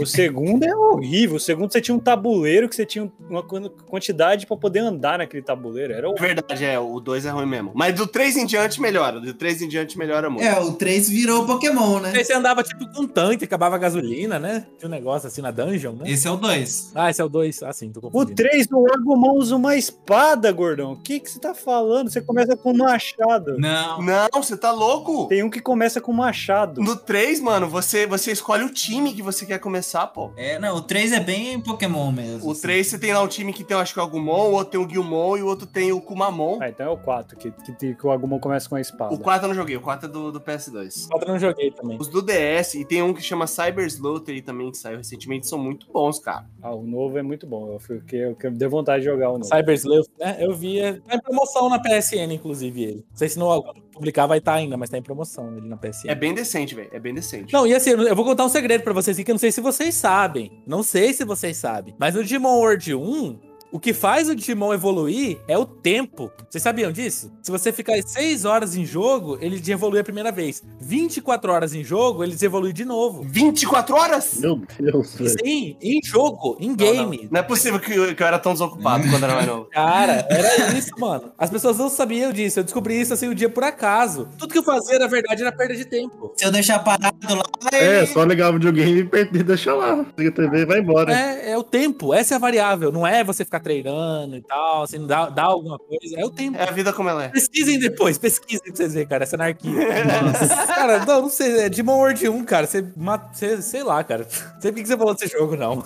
[0.00, 1.36] O segundo é horrível.
[1.36, 5.18] O segundo você tinha um tabuleiro que você tinha uma quan- quantidade pra poder andar
[5.18, 5.92] naquele tabuleiro.
[5.92, 6.28] Era horrível.
[6.28, 7.72] Verdade, é, o 2 é ruim mesmo.
[7.74, 10.44] Mas do 3 em diante melhora, do 3 em diante melhora muito.
[10.44, 12.12] É, o 3 virou Pokémon, né?
[12.14, 14.66] Aí você andava, tipo, com um tanque, acabava a gasolina, né?
[14.78, 16.10] Tinha um negócio assim na dungeon, né?
[16.10, 16.92] Esse é o 2.
[16.94, 17.62] Ah, esse é o 2.
[17.62, 18.36] Ah, sim, tô O confundindo.
[18.36, 20.92] 3 do Agumon usa uma espada, gordão.
[20.92, 22.10] O que, que você tá falando?
[22.10, 23.58] Você começa com machado.
[23.58, 24.02] Não.
[24.02, 25.26] Não, você tá louco?
[25.28, 26.80] Tem um que começa com machado.
[26.80, 30.30] No 3, mano, você, você escolhe o time que você quer começar, pô.
[30.36, 32.48] É, não, o 3 é bem Pokémon mesmo.
[32.48, 32.62] O assim.
[32.62, 34.80] 3 você tem lá um time que tem, acho que o Agumon, o outro tem
[34.80, 36.58] o Guilmon e o outro tem o Kumamon.
[36.60, 39.14] Ah, então é o 4, que, que, que o Agumon começa com a espada.
[39.14, 41.08] O 4 eu não joguei, o 4 é do, do PS2.
[41.12, 41.96] Outra eu não joguei também.
[42.00, 45.46] Os do DS, e tem um que chama Cyber Slaughter aí também, que saiu recentemente,
[45.46, 46.46] são muito bons, cara.
[46.62, 47.72] Ah, o novo é muito bom.
[47.72, 49.44] Eu fiquei, eu, eu dei vontade de jogar o novo.
[49.44, 50.36] Cyber Sleuth, né?
[50.40, 50.78] Eu vi.
[50.80, 53.04] é- Tá em promoção na PSN, inclusive, ele.
[53.10, 53.62] Não sei se não
[53.92, 56.08] publicar vai estar ainda, mas tá em promoção ele na PSN.
[56.10, 57.52] É bem decente, velho, é bem decente.
[57.52, 59.52] Não, e assim, eu vou contar um segredo pra vocês aqui que eu não sei
[59.52, 60.62] se vocês sabem.
[60.66, 61.94] Não sei se vocês sabem.
[61.98, 63.38] Mas no Digimon World 1,
[63.72, 66.30] o que faz o Digimon evoluir é o tempo.
[66.48, 67.30] Vocês sabiam disso?
[67.42, 70.62] Se você ficar 6 horas em jogo, ele evolui a primeira vez.
[70.80, 73.22] 24 horas em jogo, ele evolui de novo.
[73.24, 74.38] 24 horas?
[74.40, 75.08] Meu Deus.
[75.42, 77.20] Sim, em jogo, em Não, game.
[77.24, 79.64] Não, não é possível que eu, que eu era tão desocupado quando era mais novo.
[79.72, 81.32] Cara, era isso, mano.
[81.36, 82.60] As pessoas não sabiam disso.
[82.60, 84.28] Eu descobri isso assim o dia por acaso.
[84.38, 86.32] Tudo que eu fazia, na verdade, era perda de tempo.
[86.36, 87.42] Se eu deixar parado lá,
[87.72, 90.04] É, ele- só ligar o videogame e perder, deixa lá.
[90.16, 91.12] Liga a TV e vai embora.
[91.12, 92.14] É, é o tempo.
[92.14, 92.90] Essa é a variável.
[92.92, 96.18] Não é você ficar treinando e tal, assim, dá, dá alguma coisa.
[96.18, 96.58] É o tempo.
[96.58, 97.28] É a vida como ela é.
[97.28, 99.72] Pesquisem depois, pesquisem pra vocês verem, cara, essa anarquia.
[100.66, 104.26] cara, não, não sei, é Demon World 1, cara, você, você sei lá, cara.
[104.54, 105.82] Não sei por que você falou desse jogo, não.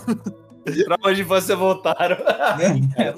[0.85, 2.17] Pra onde você voltaram.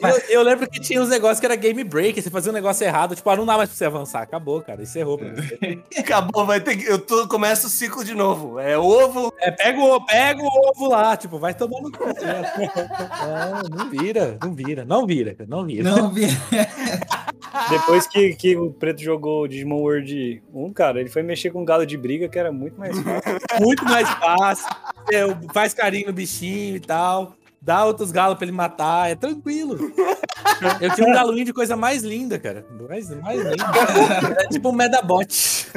[0.02, 2.84] Eu, eu lembro que tinha uns negócios que era game break, você fazia um negócio
[2.84, 4.22] errado, tipo, ah, não dá mais pra você avançar.
[4.22, 5.78] Acabou, cara, encerrou pra você.
[5.98, 6.84] Acabou, vai ter que.
[6.84, 8.58] Eu tô, começo o ciclo de novo.
[8.58, 9.32] É ovo.
[9.38, 12.04] É, pega o, pega o ovo lá, tipo, vai tomando cu.
[12.04, 15.90] Não, não vira, não vira, não vira, não vira.
[15.90, 16.26] Não vi.
[17.68, 21.64] Depois que, que o Preto jogou o Digimon World 1, cara, ele foi mexer com
[21.64, 23.38] galo de briga, que era muito mais fácil.
[23.60, 24.68] muito mais fácil.
[25.12, 27.31] é, faz carinho no bichinho e tal.
[27.64, 29.78] Dá outros galos pra ele matar, é tranquilo.
[30.80, 32.66] Eu tinha um galuinho de coisa mais linda, cara.
[32.88, 33.54] Mais, mais linda.
[34.40, 35.68] É tipo um Medabot.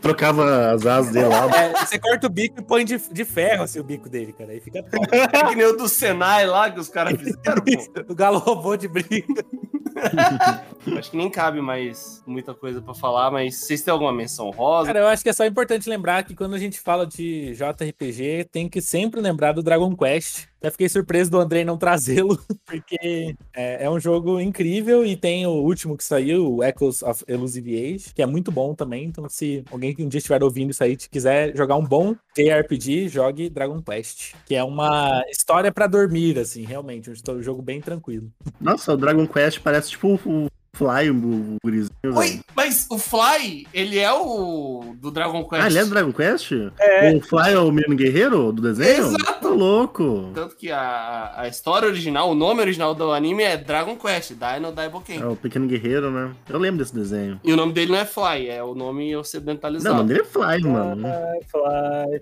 [0.00, 1.46] Trocava as asas dele lá.
[1.54, 4.52] É, você corta o bico e põe de, de ferro assim, o bico dele, cara.
[4.52, 5.06] Aí fica top.
[5.12, 7.62] É que nem o do Senai lá que os caras fizeram.
[7.62, 8.12] pô.
[8.12, 9.44] O galo robô de briga.
[10.98, 14.86] Acho que nem cabe mais muita coisa pra falar, mas vocês têm alguma menção rosa?
[14.86, 18.48] Cara, eu acho que é só importante lembrar que quando a gente fala de JRPG,
[18.50, 20.51] tem que sempre lembrar do Dragon Quest.
[20.62, 25.44] Até fiquei surpreso do Andrei não trazê-lo, porque é, é um jogo incrível e tem
[25.44, 29.06] o último que saiu, o Echoes of Elusive Age, que é muito bom também.
[29.06, 33.08] Então, se alguém que um dia estiver ouvindo isso aí quiser jogar um bom JRPG,
[33.08, 37.10] jogue Dragon Quest, que é uma história pra dormir, assim, realmente.
[37.10, 38.30] Um jogo bem tranquilo.
[38.60, 42.44] Nossa, o Dragon Quest parece tipo o Fly, o, o gurizinho, Oi, velho.
[42.56, 45.62] mas o Fly, ele é o do Dragon Quest.
[45.62, 46.52] Ah, ele é do Dragon Quest?
[46.80, 47.12] É.
[47.14, 49.08] O Fly é o menino guerreiro do desenho?
[49.08, 49.40] Exato.
[49.42, 50.30] Tá louco.
[50.34, 54.72] Tanto que a, a história original, o nome original do anime é Dragon Quest, Dino
[54.72, 55.20] Daiboken.
[55.20, 56.34] É o pequeno guerreiro, né?
[56.48, 57.38] Eu lembro desse desenho.
[57.44, 59.94] E o nome dele não é Fly, é o nome Não, ocidentalizado.
[59.94, 61.02] o nome dele é Fly, mano.
[61.02, 62.20] Fly, fly,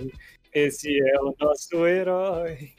[0.00, 0.12] fly.
[0.54, 2.70] Esse é o nosso herói.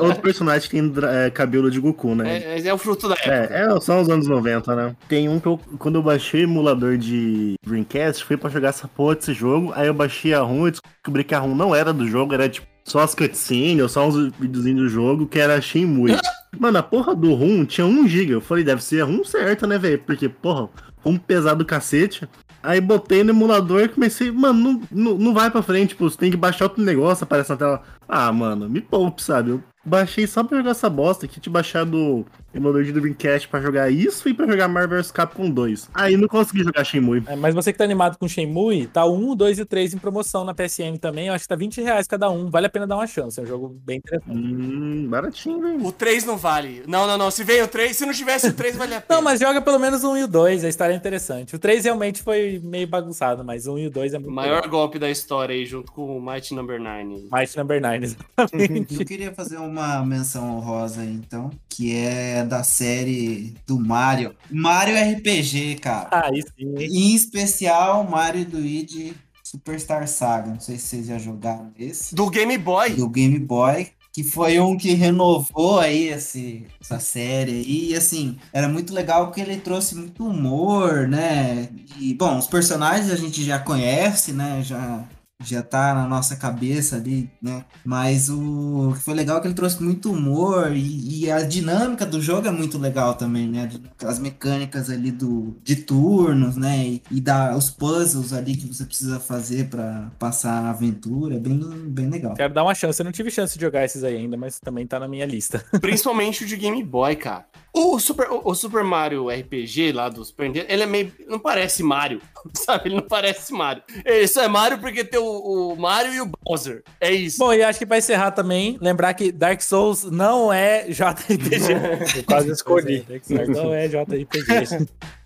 [0.00, 2.42] Outro personagem que tem é, cabelo de Goku, né?
[2.42, 3.30] É, é o fruto da época.
[3.30, 4.96] É, é, são os anos 90, né?
[5.08, 8.86] Tem um que eu, quando eu baixei o emulador de Dreamcast, foi pra jogar essa
[8.86, 11.92] porra desse jogo, aí eu baixei a ROM e descobri que a ROM não era
[11.92, 15.60] do jogo, era tipo só as cutscenes ou só uns videozinhos do jogo, que era
[15.60, 16.16] Shenmue.
[16.58, 18.34] Mano, a porra do ROM tinha 1 GB.
[18.34, 19.98] Eu falei, deve ser a ROM certa, né, velho?
[19.98, 20.68] Porque, porra,
[21.04, 22.28] ROM pesado do cacete.
[22.66, 26.18] Aí botei no emulador e comecei, mano, não, não, não vai pra frente, tipo, você
[26.18, 27.82] tem que baixar outro negócio, aparece na tela.
[28.08, 29.50] Ah, mano, me poupe, sabe?
[29.50, 33.60] Eu baixei só pra jogar essa bosta, que tinha baixado o emulador de Dreamcast pra
[33.60, 35.90] jogar isso e pra jogar Marvel vs Capcom 2.
[35.94, 37.22] Aí não consegui jogar Shenmue.
[37.26, 39.66] É, mas você que tá animado com Shenmue, tá o 1, o 2 e o
[39.66, 41.28] 3 em promoção na PSN também.
[41.28, 42.50] Eu acho que tá 20 reais cada um.
[42.50, 43.38] Vale a pena dar uma chance.
[43.38, 44.30] É um jogo bem interessante.
[44.36, 45.84] Hum, baratinho, velho.
[45.84, 46.82] O 3 não vale.
[46.86, 47.30] Não, não, não.
[47.30, 49.16] Se veio o 3, se não tivesse o 3, vale a pena.
[49.18, 51.54] Não, mas joga pelo menos o 1 e o 2, a história é interessante.
[51.54, 54.34] O 3 realmente foi meio bagunçado, mas o 1 e o 2 é muito O
[54.34, 54.70] maior legal.
[54.70, 57.28] golpe da história aí, junto com o Might Number 9.
[57.30, 58.98] Might Number 9, exatamente.
[59.00, 64.34] Eu queria fazer uma menção honrosa aí, então, que é da série do Mario.
[64.50, 66.26] Mario RPG, cara.
[66.26, 66.74] Aí sim.
[66.78, 70.50] Em especial, Mario e Luigi Superstar Saga.
[70.50, 72.14] Não sei se vocês já jogaram esse.
[72.14, 72.94] Do Game Boy.
[72.94, 73.88] Do Game Boy.
[74.12, 77.62] Que foi um que renovou aí esse, essa série.
[77.62, 81.68] E assim, era muito legal porque ele trouxe muito humor, né?
[82.00, 84.62] E, bom, os personagens a gente já conhece, né?
[84.62, 85.04] Já,
[85.44, 87.64] já tá na nossa cabeça ali, né?
[87.84, 92.06] Mas o que foi legal é que ele trouxe muito humor e, e a dinâmica
[92.06, 93.68] do jogo é muito legal também, né?
[94.04, 96.86] As mecânicas ali do, de turnos, né?
[96.86, 101.38] E, e da, os puzzles ali que você precisa fazer pra passar a aventura, é
[101.38, 102.34] bem, bem legal.
[102.34, 103.00] Quero dar uma chance.
[103.00, 105.64] Eu não tive chance de jogar esses aí ainda, mas também tá na minha lista.
[105.80, 107.44] Principalmente o de Game Boy, cara.
[107.76, 111.12] O Super, o, Super Mario RPG lá do Super Nintendo, ele é meio.
[111.28, 112.22] Não parece Mario,
[112.54, 112.88] sabe?
[112.88, 113.82] Ele não parece Mario.
[114.02, 116.82] Ele só é Mario porque tem o, o Mario e o Bowser.
[116.98, 117.36] É isso.
[117.38, 122.16] Bom, e acho que pra encerrar também, lembrar que Dark Souls não é JRPG.
[122.16, 123.00] Eu quase escolhi.
[123.02, 124.88] Dark Souls não é JRPG.